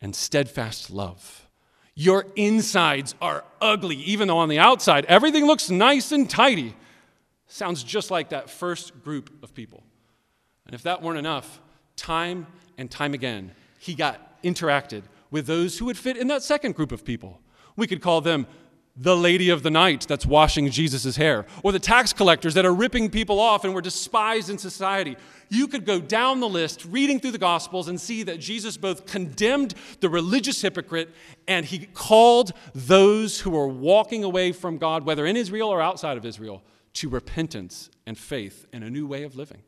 and 0.00 0.14
steadfast 0.14 0.92
love. 0.92 1.48
Your 1.96 2.26
insides 2.36 3.16
are 3.20 3.44
ugly, 3.60 3.96
even 3.96 4.28
though 4.28 4.38
on 4.38 4.48
the 4.48 4.60
outside 4.60 5.04
everything 5.06 5.44
looks 5.44 5.70
nice 5.70 6.12
and 6.12 6.30
tidy. 6.30 6.76
Sounds 7.48 7.82
just 7.82 8.12
like 8.12 8.28
that 8.28 8.48
first 8.48 9.02
group 9.02 9.42
of 9.42 9.54
people. 9.54 9.82
And 10.66 10.74
if 10.76 10.84
that 10.84 11.02
weren't 11.02 11.18
enough, 11.18 11.60
time 11.96 12.46
and 12.78 12.88
time 12.88 13.12
again, 13.12 13.50
he 13.80 13.96
got 13.96 14.40
interacted 14.44 15.02
with 15.32 15.46
those 15.46 15.78
who 15.78 15.86
would 15.86 15.98
fit 15.98 16.16
in 16.16 16.28
that 16.28 16.44
second 16.44 16.76
group 16.76 16.92
of 16.92 17.04
people. 17.04 17.40
We 17.74 17.88
could 17.88 18.00
call 18.00 18.20
them 18.20 18.46
the 18.94 19.16
lady 19.16 19.48
of 19.48 19.62
the 19.62 19.70
night 19.70 20.04
that's 20.06 20.26
washing 20.26 20.70
Jesus' 20.70 21.16
hair, 21.16 21.46
or 21.62 21.72
the 21.72 21.78
tax 21.78 22.12
collectors 22.12 22.52
that 22.54 22.66
are 22.66 22.74
ripping 22.74 23.08
people 23.08 23.40
off 23.40 23.64
and 23.64 23.74
were 23.74 23.80
despised 23.80 24.50
in 24.50 24.58
society. 24.58 25.16
You 25.48 25.66
could 25.66 25.86
go 25.86 25.98
down 25.98 26.40
the 26.40 26.48
list 26.48 26.84
reading 26.84 27.18
through 27.18 27.30
the 27.30 27.38
Gospels 27.38 27.88
and 27.88 27.98
see 27.98 28.22
that 28.24 28.38
Jesus 28.38 28.76
both 28.76 29.06
condemned 29.06 29.74
the 30.00 30.10
religious 30.10 30.60
hypocrite 30.60 31.08
and 31.48 31.64
he 31.64 31.86
called 31.86 32.52
those 32.74 33.40
who 33.40 33.56
are 33.56 33.68
walking 33.68 34.24
away 34.24 34.52
from 34.52 34.76
God, 34.76 35.04
whether 35.04 35.24
in 35.24 35.36
Israel 35.38 35.70
or 35.70 35.80
outside 35.80 36.18
of 36.18 36.26
Israel, 36.26 36.62
to 36.94 37.08
repentance 37.08 37.88
and 38.06 38.18
faith 38.18 38.66
and 38.74 38.84
a 38.84 38.90
new 38.90 39.06
way 39.06 39.22
of 39.22 39.36
living. 39.36 39.62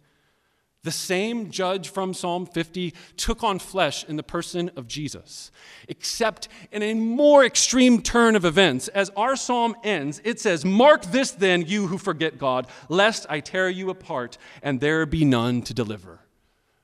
The 0.84 0.92
same 0.92 1.50
judge 1.50 1.88
from 1.88 2.12
Psalm 2.12 2.44
50 2.44 2.92
took 3.16 3.42
on 3.42 3.58
flesh 3.58 4.04
in 4.04 4.16
the 4.16 4.22
person 4.22 4.70
of 4.76 4.86
Jesus, 4.86 5.50
except 5.88 6.46
in 6.70 6.82
a 6.82 6.92
more 6.92 7.42
extreme 7.42 8.02
turn 8.02 8.36
of 8.36 8.44
events. 8.44 8.88
As 8.88 9.10
our 9.16 9.34
psalm 9.34 9.76
ends, 9.82 10.20
it 10.24 10.40
says, 10.40 10.62
Mark 10.62 11.06
this 11.06 11.30
then, 11.30 11.64
you 11.66 11.86
who 11.86 11.96
forget 11.96 12.36
God, 12.36 12.66
lest 12.90 13.24
I 13.30 13.40
tear 13.40 13.70
you 13.70 13.88
apart 13.88 14.36
and 14.62 14.78
there 14.78 15.06
be 15.06 15.24
none 15.24 15.62
to 15.62 15.72
deliver. 15.72 16.20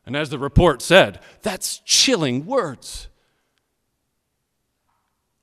And 0.07 0.17
as 0.17 0.31
the 0.31 0.39
report 0.39 0.81
said, 0.81 1.21
that's 1.43 1.83
chilling 1.85 2.47
words. 2.47 3.09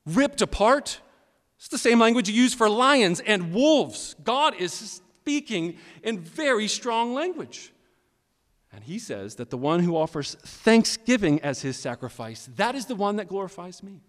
Ripped 0.07 0.41
apart? 0.41 0.99
It's 1.59 1.67
the 1.67 1.77
same 1.77 1.99
language 1.99 2.27
you 2.27 2.33
use 2.33 2.55
for 2.55 2.69
lions 2.69 3.19
and 3.19 3.53
wolves. 3.53 4.15
God 4.23 4.55
is 4.55 4.73
speaking 4.73 5.77
in 6.01 6.19
very 6.19 6.67
strong 6.67 7.13
language. 7.13 7.71
And 8.77 8.85
he 8.85 8.99
says 8.99 9.37
that 9.37 9.49
the 9.49 9.57
one 9.57 9.79
who 9.79 9.97
offers 9.97 10.35
thanksgiving 10.35 11.41
as 11.41 11.63
his 11.63 11.77
sacrifice, 11.77 12.47
that 12.57 12.75
is 12.75 12.85
the 12.85 12.93
one 12.93 13.15
that 13.15 13.27
glorifies 13.27 13.81
me. 13.81 14.01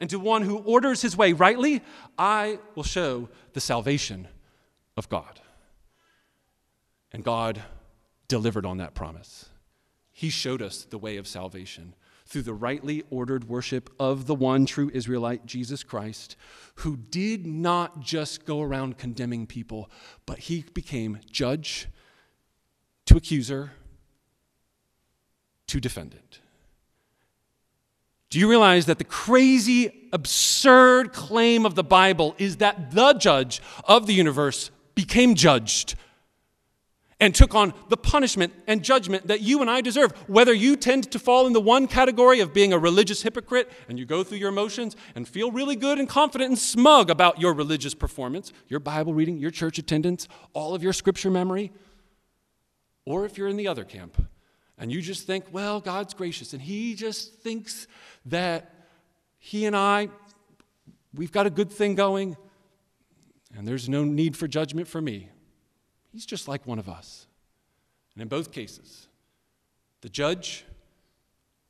And 0.00 0.08
to 0.08 0.18
one 0.18 0.40
who 0.40 0.56
orders 0.56 1.02
his 1.02 1.18
way 1.18 1.34
rightly, 1.34 1.82
I 2.16 2.60
will 2.74 2.82
show 2.82 3.28
the 3.52 3.60
salvation 3.60 4.26
of 4.96 5.10
God. 5.10 5.42
And 7.12 7.22
God 7.22 7.60
delivered 8.26 8.64
on 8.64 8.78
that 8.78 8.94
promise. 8.94 9.50
He 10.10 10.30
showed 10.30 10.62
us 10.62 10.84
the 10.84 10.96
way 10.96 11.18
of 11.18 11.26
salvation 11.26 11.94
through 12.24 12.42
the 12.44 12.54
rightly 12.54 13.04
ordered 13.10 13.50
worship 13.50 13.90
of 14.00 14.24
the 14.24 14.34
one 14.34 14.64
true 14.64 14.90
Israelite, 14.94 15.44
Jesus 15.44 15.82
Christ, 15.82 16.36
who 16.76 16.96
did 16.96 17.46
not 17.46 18.00
just 18.00 18.46
go 18.46 18.62
around 18.62 18.96
condemning 18.96 19.46
people, 19.46 19.90
but 20.24 20.38
he 20.38 20.64
became 20.72 21.18
judge 21.30 21.86
to 23.04 23.18
accuser 23.18 23.72
to 25.70 25.80
defend 25.80 26.14
it. 26.14 26.40
Do 28.28 28.40
you 28.40 28.50
realize 28.50 28.86
that 28.86 28.98
the 28.98 29.04
crazy, 29.04 30.08
absurd 30.12 31.12
claim 31.12 31.64
of 31.64 31.76
the 31.76 31.84
Bible 31.84 32.34
is 32.38 32.56
that 32.56 32.90
the 32.90 33.12
judge 33.14 33.60
of 33.84 34.06
the 34.06 34.12
universe 34.12 34.72
became 34.96 35.36
judged 35.36 35.94
and 37.20 37.34
took 37.34 37.54
on 37.54 37.72
the 37.88 37.96
punishment 37.96 38.52
and 38.66 38.82
judgment 38.82 39.28
that 39.28 39.42
you 39.42 39.60
and 39.60 39.70
I 39.70 39.80
deserve. 39.80 40.10
Whether 40.28 40.52
you 40.52 40.74
tend 40.74 41.12
to 41.12 41.20
fall 41.20 41.46
in 41.46 41.52
the 41.52 41.60
one 41.60 41.86
category 41.86 42.40
of 42.40 42.52
being 42.52 42.72
a 42.72 42.78
religious 42.78 43.22
hypocrite 43.22 43.70
and 43.88 43.96
you 43.96 44.04
go 44.04 44.24
through 44.24 44.38
your 44.38 44.48
emotions 44.48 44.96
and 45.14 45.28
feel 45.28 45.52
really 45.52 45.76
good 45.76 46.00
and 46.00 46.08
confident 46.08 46.48
and 46.48 46.58
smug 46.58 47.10
about 47.10 47.40
your 47.40 47.52
religious 47.52 47.94
performance, 47.94 48.52
your 48.66 48.80
Bible 48.80 49.14
reading, 49.14 49.38
your 49.38 49.52
church 49.52 49.78
attendance, 49.78 50.26
all 50.52 50.74
of 50.74 50.82
your 50.82 50.92
scripture 50.92 51.30
memory, 51.30 51.70
or 53.04 53.24
if 53.24 53.38
you're 53.38 53.48
in 53.48 53.56
the 53.56 53.68
other 53.68 53.84
camp 53.84 54.20
and 54.80 54.90
you 54.90 55.02
just 55.02 55.26
think, 55.26 55.44
well, 55.52 55.78
God's 55.78 56.14
gracious, 56.14 56.54
and 56.54 56.60
He 56.62 56.94
just 56.94 57.34
thinks 57.34 57.86
that 58.26 58.74
He 59.38 59.66
and 59.66 59.76
I, 59.76 60.08
we've 61.14 61.30
got 61.30 61.46
a 61.46 61.50
good 61.50 61.70
thing 61.70 61.94
going, 61.94 62.36
and 63.56 63.68
there's 63.68 63.88
no 63.88 64.02
need 64.04 64.36
for 64.36 64.48
judgment 64.48 64.88
for 64.88 65.00
me. 65.00 65.28
He's 66.12 66.26
just 66.26 66.48
like 66.48 66.66
one 66.66 66.78
of 66.78 66.88
us. 66.88 67.26
And 68.14 68.22
in 68.22 68.28
both 68.28 68.52
cases, 68.52 69.06
the 70.00 70.08
judge 70.08 70.64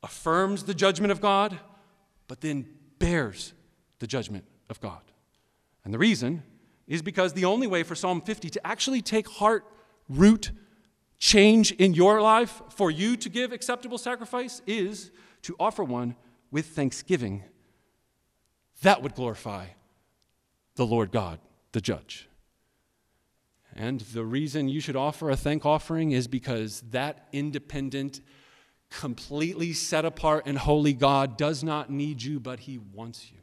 affirms 0.01 0.63
the 0.63 0.73
judgment 0.73 1.11
of 1.11 1.21
God, 1.21 1.59
but 2.27 2.41
then 2.41 2.65
bears 2.97 3.53
the 3.99 4.07
judgment 4.07 4.45
of 4.69 4.79
God. 4.79 5.01
And 5.83 5.93
the 5.93 5.99
reason 5.99 6.43
is 6.87 7.01
because 7.01 7.33
the 7.33 7.45
only 7.45 7.67
way 7.67 7.83
for 7.83 7.93
Psalm 7.93 8.21
50 8.21 8.49
to 8.51 8.67
actually 8.67 9.01
take 9.01 9.27
heart, 9.27 9.65
root, 10.07 10.51
change 11.21 11.71
in 11.73 11.93
your 11.93 12.19
life 12.19 12.63
for 12.69 12.89
you 12.89 13.15
to 13.15 13.29
give 13.29 13.53
acceptable 13.53 13.99
sacrifice 13.99 14.61
is 14.65 15.11
to 15.43 15.55
offer 15.59 15.83
one 15.83 16.15
with 16.49 16.65
thanksgiving. 16.65 17.43
That 18.81 19.03
would 19.03 19.13
glorify 19.13 19.67
the 20.75 20.85
Lord 20.85 21.11
God, 21.11 21.39
the 21.73 21.79
judge. 21.79 22.27
And 23.75 24.01
the 24.01 24.25
reason 24.25 24.67
you 24.67 24.81
should 24.81 24.95
offer 24.95 25.29
a 25.29 25.37
thank 25.37 25.63
offering 25.63 26.11
is 26.11 26.27
because 26.27 26.81
that 26.89 27.27
independent, 27.31 28.19
completely 28.89 29.73
set 29.73 30.03
apart, 30.03 30.47
and 30.47 30.57
holy 30.57 30.93
God 30.93 31.37
does 31.37 31.63
not 31.63 31.91
need 31.91 32.23
you, 32.23 32.39
but 32.39 32.61
He 32.61 32.79
wants 32.79 33.31
you. 33.31 33.37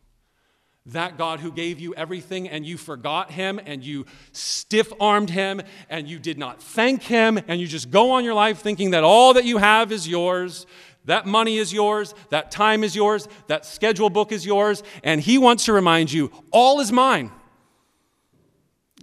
That 0.92 1.18
God 1.18 1.40
who 1.40 1.52
gave 1.52 1.78
you 1.78 1.94
everything 1.94 2.48
and 2.48 2.64
you 2.64 2.78
forgot 2.78 3.30
him 3.30 3.60
and 3.66 3.84
you 3.84 4.06
stiff 4.32 4.90
armed 4.98 5.28
him 5.28 5.60
and 5.90 6.08
you 6.08 6.18
did 6.18 6.38
not 6.38 6.62
thank 6.62 7.02
him 7.02 7.38
and 7.46 7.60
you 7.60 7.66
just 7.66 7.90
go 7.90 8.12
on 8.12 8.24
your 8.24 8.32
life 8.34 8.60
thinking 8.60 8.92
that 8.92 9.04
all 9.04 9.34
that 9.34 9.44
you 9.44 9.58
have 9.58 9.92
is 9.92 10.08
yours. 10.08 10.66
That 11.04 11.26
money 11.26 11.58
is 11.58 11.72
yours, 11.72 12.14
that 12.30 12.50
time 12.50 12.84
is 12.84 12.94
yours, 12.94 13.28
that 13.46 13.64
schedule 13.64 14.10
book 14.10 14.30
is 14.30 14.44
yours, 14.44 14.82
and 15.02 15.20
he 15.20 15.38
wants 15.38 15.64
to 15.64 15.72
remind 15.72 16.12
you 16.12 16.30
all 16.50 16.80
is 16.80 16.92
mine. 16.92 17.32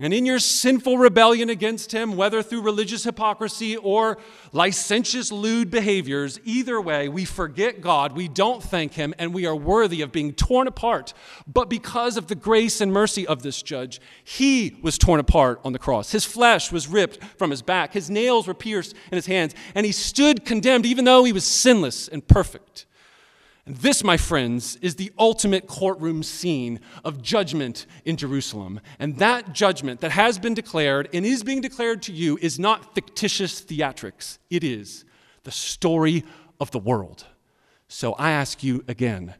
And 0.01 0.13
in 0.13 0.25
your 0.25 0.39
sinful 0.39 0.97
rebellion 0.97 1.49
against 1.49 1.93
him, 1.93 2.17
whether 2.17 2.43
through 2.43 2.63
religious 2.63 3.05
hypocrisy 3.05 3.77
or 3.77 4.17
licentious, 4.51 5.31
lewd 5.31 5.71
behaviors, 5.71 6.38
either 6.43 6.81
way, 6.81 7.08
we 7.08 7.23
forget 7.23 7.79
God, 7.79 8.12
we 8.12 8.27
don't 8.27 8.62
thank 8.62 8.95
him, 8.95 9.13
and 9.17 9.34
we 9.34 9.45
are 9.45 9.55
worthy 9.55 10.01
of 10.01 10.12
being 10.12 10.34
torn 10.34 10.67
apart. 10.67 11.13
But 11.47 11.69
because 11.69 12.17
of 12.17 12.27
the 12.27 12.36
grace 12.36 12.81
and 12.81 12.91
mercy 12.91 13.25
of 13.25 13.41
this 13.41 13.62
judge, 13.62 14.01
he 14.21 14.77
was 14.81 14.97
torn 14.97 15.21
apart 15.21 15.62
on 15.63 15.71
the 15.71 15.79
cross. 15.79 16.12
His 16.12 16.25
flesh 16.25 16.73
was 16.73 16.89
ripped 16.89 17.23
from 17.38 17.49
his 17.49 17.62
back, 17.62 17.93
his 17.93 18.10
nails 18.10 18.47
were 18.47 18.53
pierced 18.53 18.93
in 19.12 19.15
his 19.15 19.27
hands, 19.27 19.55
and 19.75 19.86
he 19.86 19.93
stood 19.93 20.43
condemned, 20.43 20.86
even 20.86 21.05
though 21.05 21.23
he 21.23 21.31
was 21.31 21.45
sinless 21.45 22.10
and 22.10 22.27
perfect. 22.27 22.86
And 23.65 23.75
this, 23.78 24.04
my 24.04 24.15
friends, 24.15 24.78
is 24.82 24.95
the 24.95 25.12
ultimate 25.17 25.65
courtroom 25.65 26.21
scene 26.21 26.80
of 27.04 27.21
judgment 27.21 27.88
in 28.06 28.15
Jerusalem. 28.15 28.80
And 28.99 29.17
that 29.17 29.54
judgment 29.54 30.01
that 30.01 30.12
has 30.12 30.38
been 30.38 30.54
declared 30.54 31.10
and 31.13 31.25
is 31.25 31.43
being 31.43 31.62
declared 31.62 32.04
to 32.04 32.12
you 32.12 32.38
is 32.41 32.60
not 32.60 32.93
fictitious 32.93 33.62
theatrics, 33.62 34.38
it 34.49 34.63
is 34.63 35.04
the 35.43 35.51
story 35.51 36.23
of 36.60 36.71
the 36.71 36.80
world. 36.80 37.25
So 37.88 38.13
I 38.13 38.32
ask 38.32 38.63
you 38.63 38.84
again 38.88 39.36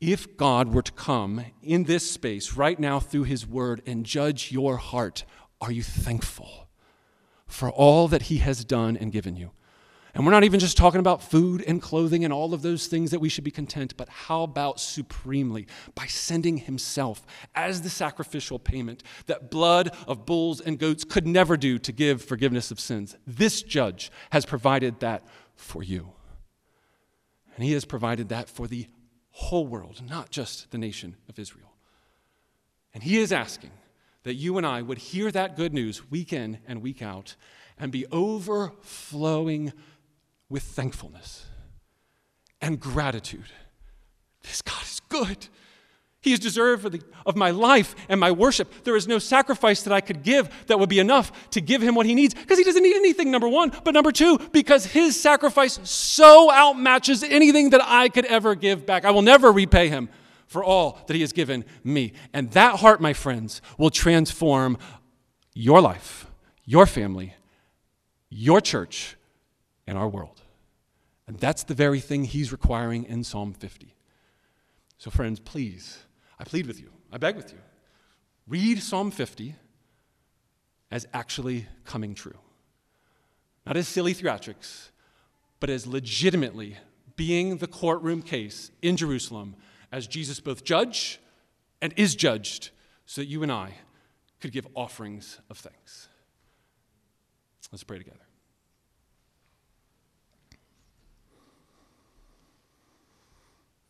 if 0.00 0.36
God 0.36 0.74
were 0.74 0.82
to 0.82 0.92
come 0.92 1.46
in 1.62 1.84
this 1.84 2.10
space 2.10 2.54
right 2.54 2.78
now 2.78 3.00
through 3.00 3.24
his 3.24 3.46
word 3.46 3.80
and 3.86 4.04
judge 4.04 4.52
your 4.52 4.76
heart, 4.76 5.24
are 5.60 5.72
you 5.72 5.82
thankful 5.82 6.68
for 7.46 7.70
all 7.70 8.08
that 8.08 8.22
he 8.22 8.38
has 8.38 8.64
done 8.64 8.96
and 8.98 9.12
given 9.12 9.36
you? 9.36 9.52
And 10.14 10.24
we're 10.24 10.30
not 10.30 10.44
even 10.44 10.60
just 10.60 10.76
talking 10.76 11.00
about 11.00 11.22
food 11.22 11.64
and 11.66 11.82
clothing 11.82 12.22
and 12.24 12.32
all 12.32 12.54
of 12.54 12.62
those 12.62 12.86
things 12.86 13.10
that 13.10 13.18
we 13.18 13.28
should 13.28 13.42
be 13.42 13.50
content, 13.50 13.96
but 13.96 14.08
how 14.08 14.44
about 14.44 14.78
supremely 14.78 15.66
by 15.96 16.06
sending 16.06 16.58
himself 16.58 17.26
as 17.54 17.82
the 17.82 17.90
sacrificial 17.90 18.60
payment 18.60 19.02
that 19.26 19.50
blood 19.50 19.94
of 20.06 20.24
bulls 20.24 20.60
and 20.60 20.78
goats 20.78 21.02
could 21.02 21.26
never 21.26 21.56
do 21.56 21.78
to 21.80 21.90
give 21.90 22.22
forgiveness 22.22 22.70
of 22.70 22.78
sins? 22.78 23.16
This 23.26 23.62
judge 23.62 24.12
has 24.30 24.46
provided 24.46 25.00
that 25.00 25.24
for 25.56 25.82
you. 25.82 26.12
And 27.56 27.64
he 27.64 27.72
has 27.72 27.84
provided 27.84 28.28
that 28.28 28.48
for 28.48 28.68
the 28.68 28.86
whole 29.32 29.66
world, 29.66 30.00
not 30.08 30.30
just 30.30 30.70
the 30.70 30.78
nation 30.78 31.16
of 31.28 31.40
Israel. 31.40 31.72
And 32.92 33.02
he 33.02 33.18
is 33.18 33.32
asking 33.32 33.72
that 34.22 34.34
you 34.34 34.58
and 34.58 34.66
I 34.66 34.80
would 34.80 34.98
hear 34.98 35.32
that 35.32 35.56
good 35.56 35.74
news 35.74 36.08
week 36.08 36.32
in 36.32 36.58
and 36.68 36.82
week 36.82 37.02
out 37.02 37.34
and 37.78 37.90
be 37.90 38.06
overflowing 38.12 39.72
with 40.48 40.62
thankfulness 40.62 41.46
and 42.60 42.80
gratitude 42.80 43.50
This 44.42 44.62
God 44.62 44.82
is 44.82 45.00
good. 45.08 45.48
He 46.20 46.32
is 46.32 46.38
deserving 46.38 47.02
of 47.26 47.36
my 47.36 47.50
life 47.50 47.94
and 48.08 48.18
my 48.18 48.32
worship. 48.32 48.72
There 48.84 48.96
is 48.96 49.06
no 49.06 49.18
sacrifice 49.18 49.82
that 49.82 49.92
I 49.92 50.00
could 50.00 50.22
give 50.22 50.48
that 50.68 50.78
would 50.78 50.88
be 50.88 50.98
enough 50.98 51.50
to 51.50 51.60
give 51.60 51.82
him 51.82 51.94
what 51.94 52.06
he 52.06 52.14
needs 52.14 52.32
because 52.32 52.56
he 52.56 52.64
doesn't 52.64 52.82
need 52.82 52.96
anything, 52.96 53.30
number 53.30 53.48
one. 53.48 53.72
But 53.84 53.92
number 53.92 54.10
two, 54.10 54.38
because 54.50 54.86
his 54.86 55.20
sacrifice 55.20 55.78
so 55.82 56.48
outmatches 56.50 57.22
anything 57.28 57.70
that 57.70 57.82
I 57.84 58.08
could 58.08 58.24
ever 58.24 58.54
give 58.54 58.86
back. 58.86 59.04
I 59.04 59.10
will 59.10 59.20
never 59.20 59.52
repay 59.52 59.90
him 59.90 60.08
for 60.46 60.64
all 60.64 60.98
that 61.08 61.14
he 61.14 61.20
has 61.20 61.34
given 61.34 61.62
me. 61.82 62.14
And 62.32 62.50
that 62.52 62.80
heart, 62.80 63.02
my 63.02 63.12
friends, 63.12 63.60
will 63.76 63.90
transform 63.90 64.78
your 65.52 65.82
life, 65.82 66.26
your 66.64 66.86
family, 66.86 67.34
your 68.30 68.62
church, 68.62 69.16
and 69.86 69.98
our 69.98 70.08
world. 70.08 70.42
And 71.26 71.38
that's 71.38 71.64
the 71.64 71.74
very 71.74 72.00
thing 72.00 72.24
he's 72.24 72.52
requiring 72.52 73.04
in 73.04 73.24
Psalm 73.24 73.52
50. 73.52 73.94
So, 74.98 75.10
friends, 75.10 75.40
please 75.40 75.98
I 76.38 76.44
plead 76.44 76.66
with 76.66 76.80
you, 76.80 76.90
I 77.12 77.18
beg 77.18 77.36
with 77.36 77.52
you, 77.52 77.58
read 78.46 78.82
Psalm 78.82 79.10
50 79.10 79.54
as 80.90 81.06
actually 81.12 81.66
coming 81.84 82.14
true. 82.14 82.38
Not 83.66 83.76
as 83.76 83.88
silly 83.88 84.14
theatrics, 84.14 84.90
but 85.60 85.70
as 85.70 85.86
legitimately 85.86 86.76
being 87.16 87.58
the 87.58 87.66
courtroom 87.66 88.20
case 88.20 88.70
in 88.82 88.96
Jerusalem 88.96 89.56
as 89.92 90.06
Jesus 90.06 90.40
both 90.40 90.64
judge 90.64 91.20
and 91.80 91.94
is 91.96 92.14
judged, 92.14 92.70
so 93.06 93.20
that 93.20 93.26
you 93.26 93.42
and 93.42 93.52
I 93.52 93.74
could 94.40 94.52
give 94.52 94.66
offerings 94.74 95.40
of 95.48 95.58
thanks. 95.58 96.08
Let's 97.70 97.84
pray 97.84 97.98
together. 97.98 98.23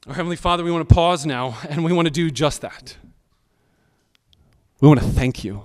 Our 0.07 0.13
Heavenly 0.13 0.37
Father, 0.37 0.63
we 0.63 0.71
want 0.71 0.87
to 0.87 0.95
pause 0.95 1.25
now 1.25 1.57
and 1.67 1.83
we 1.83 1.91
want 1.91 2.07
to 2.07 2.13
do 2.13 2.31
just 2.31 2.61
that. 2.61 2.99
We 4.81 4.89
want 4.89 5.01
to 5.01 5.07
thank 5.07 5.43
you 5.43 5.65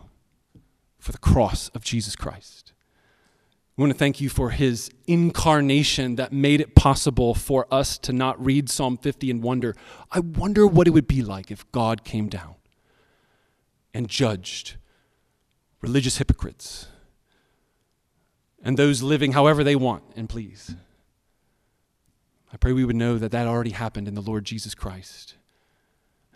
for 0.97 1.11
the 1.11 1.17
cross 1.17 1.67
of 1.69 1.83
Jesus 1.83 2.15
Christ. 2.15 2.71
We 3.75 3.81
want 3.81 3.91
to 3.91 3.99
thank 3.99 4.21
you 4.21 4.29
for 4.29 4.51
his 4.51 4.91
incarnation 5.07 6.15
that 6.15 6.31
made 6.31 6.61
it 6.61 6.73
possible 6.73 7.33
for 7.33 7.67
us 7.69 7.97
to 7.97 8.13
not 8.13 8.43
read 8.43 8.69
Psalm 8.69 8.95
50 8.95 9.29
and 9.29 9.43
wonder, 9.43 9.75
I 10.09 10.21
wonder 10.21 10.65
what 10.65 10.87
it 10.87 10.91
would 10.91 11.07
be 11.07 11.21
like 11.21 11.51
if 11.51 11.69
God 11.73 12.05
came 12.05 12.29
down 12.29 12.55
and 13.93 14.07
judged 14.07 14.77
religious 15.81 16.17
hypocrites 16.17 16.87
and 18.63 18.77
those 18.77 19.01
living 19.01 19.33
however 19.33 19.65
they 19.65 19.75
want 19.75 20.03
and 20.15 20.29
please. 20.29 20.75
I 22.51 22.57
pray 22.57 22.73
we 22.73 22.85
would 22.85 22.95
know 22.95 23.17
that 23.17 23.31
that 23.31 23.47
already 23.47 23.71
happened 23.71 24.07
in 24.07 24.15
the 24.15 24.21
Lord 24.21 24.45
Jesus 24.45 24.73
Christ. 24.73 25.35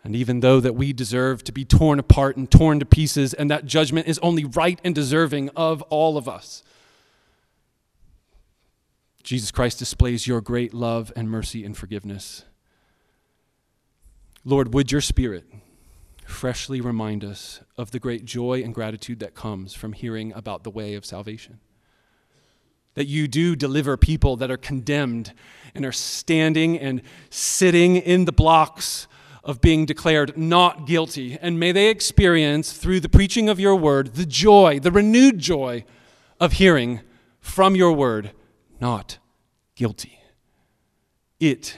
And 0.04 0.16
even 0.16 0.42
though 0.42 0.60
that 0.60 0.76
we 0.76 0.92
deserve 0.92 1.44
to 1.46 1.52
be 1.52 1.64
torn 1.64 1.98
apart 1.98 2.36
and 2.36 2.52
torn 2.52 2.80
to 2.80 2.86
pieces, 2.86 3.34
and 3.34 3.50
that 3.50 3.66
judgment 3.66 4.08
is 4.08 4.20
only 4.20 4.44
right 4.44 4.80
and 4.84 4.94
deserving 4.94 5.50
of 5.56 5.82
all 5.84 6.18
of 6.18 6.28
us, 6.28 6.64
Jesus 9.24 9.52
Christ 9.52 9.80
displays 9.80 10.28
your 10.28 10.42
great 10.42 10.74
love 10.74 11.14
and 11.16 11.30
mercy 11.30 11.64
and 11.64 11.78
forgiveness. 11.78 12.44
Lord, 14.44 14.74
would 14.74 14.92
your 14.92 15.00
Spirit 15.00 15.46
freshly 16.26 16.82
remind 16.82 17.24
us 17.24 17.62
of 17.78 17.92
the 17.92 18.00
great 18.00 18.26
joy 18.26 18.62
and 18.62 18.76
gratitude 18.76 19.20
that 19.20 19.36
comes 19.36 19.74
from 19.74 19.94
hearing 19.94 20.34
about 20.34 20.66
the 20.66 20.70
way 20.70 20.96
of 20.96 21.06
salvation? 21.06 21.60
That 22.96 23.08
you 23.08 23.28
do 23.28 23.56
deliver 23.56 23.98
people 23.98 24.36
that 24.38 24.52
are 24.52 24.58
condemned 24.58 25.34
and 25.76 25.86
are 25.86 25.92
standing 25.92 26.78
and 26.78 27.02
sitting 27.30 27.96
in 27.96 28.26
the 28.26 28.32
blocks 28.32 29.08
of 29.44 29.60
being 29.60 29.86
declared 29.86 30.38
not 30.38 30.88
guilty. 30.88 31.38
And 31.42 31.60
may 31.60 31.72
they 31.72 31.90
experience, 31.90 32.74
through 32.74 33.02
the 33.02 33.10
preaching 33.10 33.50
of 33.50 33.60
your 33.60 33.76
word, 33.76 34.16
the 34.16 34.26
joy, 34.26 34.80
the 34.80 34.92
renewed 34.92 35.40
joy 35.40 35.84
of 36.40 36.54
hearing 36.54 37.02
from 37.40 37.76
your 37.76 37.92
word, 37.92 38.32
not 38.80 39.18
guilty. 39.76 40.20
It 41.40 41.78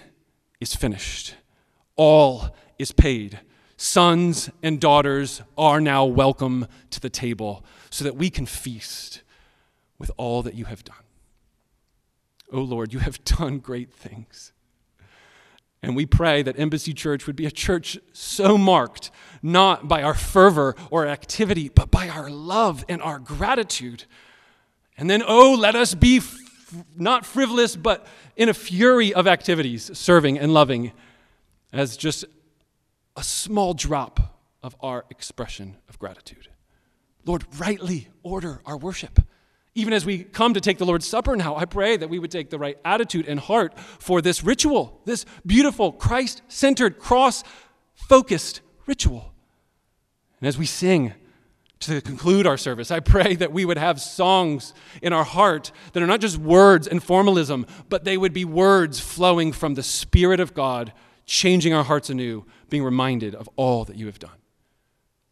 is 0.59 0.75
finished. 0.75 1.35
All 1.95 2.55
is 2.77 2.91
paid. 2.91 3.39
Sons 3.77 4.49
and 4.61 4.79
daughters 4.79 5.41
are 5.57 5.81
now 5.81 6.05
welcome 6.05 6.67
to 6.91 6.99
the 6.99 7.09
table 7.09 7.65
so 7.89 8.03
that 8.03 8.15
we 8.15 8.29
can 8.29 8.45
feast 8.45 9.21
with 9.97 10.11
all 10.17 10.43
that 10.43 10.53
you 10.53 10.65
have 10.65 10.83
done. 10.83 11.04
Oh 12.51 12.61
Lord, 12.61 12.93
you 12.93 12.99
have 12.99 13.23
done 13.23 13.59
great 13.59 13.93
things. 13.93 14.51
And 15.81 15.95
we 15.95 16.07
pray 16.07 16.41
that 16.41 16.57
Embassy 16.57 16.93
Church 16.93 17.27
would 17.27 17.35
be 17.35 17.45
a 17.45 17.51
church 17.51 17.99
so 18.11 18.57
marked, 18.57 19.11
not 19.43 19.87
by 19.87 20.01
our 20.01 20.15
fervor 20.15 20.75
or 20.89 21.05
activity, 21.05 21.69
but 21.69 21.91
by 21.91 22.09
our 22.09 22.27
love 22.27 22.83
and 22.89 23.01
our 23.03 23.19
gratitude. 23.19 24.05
And 24.97 25.09
then, 25.09 25.21
oh, 25.25 25.53
let 25.53 25.75
us 25.75 25.93
be 25.93 26.17
f- 26.17 26.39
not 26.97 27.23
frivolous, 27.23 27.75
but 27.75 28.07
in 28.35 28.49
a 28.49 28.53
fury 28.53 29.13
of 29.13 29.27
activities, 29.27 29.95
serving 29.95 30.39
and 30.39 30.53
loving 30.53 30.91
as 31.71 31.97
just 31.97 32.25
a 33.15 33.23
small 33.23 33.75
drop 33.75 34.41
of 34.63 34.75
our 34.79 35.05
expression 35.11 35.77
of 35.87 35.99
gratitude. 35.99 36.47
Lord, 37.25 37.43
rightly 37.59 38.07
order 38.23 38.61
our 38.65 38.77
worship. 38.77 39.19
Even 39.77 39.91
as 39.91 40.05
we 40.05 40.23
come 40.23 40.53
to 40.53 40.61
take 40.61 40.77
the 40.77 40.85
Lord's 40.85 41.05
Supper 41.05 41.35
now, 41.35 41.57
I 41.57 41.65
pray 41.65 41.97
that 41.97 42.09
we 42.09 42.17
would 42.17 42.31
take 42.31 42.49
the 42.49 42.57
right 42.57 42.77
attitude 42.85 43.27
and 43.27 43.37
heart 43.39 43.77
for 43.77 44.21
this 44.21 44.41
ritual, 44.41 45.01
this 45.03 45.25
beautiful, 45.45 45.91
Christ 45.91 46.41
centered, 46.47 46.97
cross 46.97 47.43
focused 47.93 48.61
ritual. 48.85 49.33
And 50.39 50.47
as 50.47 50.57
we 50.57 50.65
sing 50.65 51.13
to 51.81 51.99
conclude 51.99 52.47
our 52.47 52.57
service, 52.57 52.89
I 52.89 53.01
pray 53.01 53.35
that 53.35 53.51
we 53.51 53.65
would 53.65 53.77
have 53.77 53.99
songs 53.99 54.73
in 55.01 55.11
our 55.11 55.25
heart 55.25 55.73
that 55.91 56.01
are 56.01 56.07
not 56.07 56.21
just 56.21 56.37
words 56.37 56.87
and 56.87 57.03
formalism, 57.03 57.65
but 57.89 58.05
they 58.05 58.17
would 58.17 58.33
be 58.33 58.45
words 58.45 59.01
flowing 59.01 59.51
from 59.51 59.73
the 59.73 59.83
Spirit 59.83 60.39
of 60.39 60.53
God, 60.53 60.93
changing 61.25 61.73
our 61.73 61.83
hearts 61.83 62.09
anew, 62.09 62.45
being 62.69 62.83
reminded 62.83 63.35
of 63.35 63.49
all 63.57 63.83
that 63.85 63.97
you 63.97 64.05
have 64.05 64.19
done. 64.19 64.31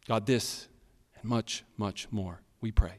God, 0.06 0.26
this 0.26 0.68
and 1.16 1.24
much, 1.24 1.64
much 1.78 2.08
more, 2.10 2.42
we 2.60 2.70
pray. 2.70 2.98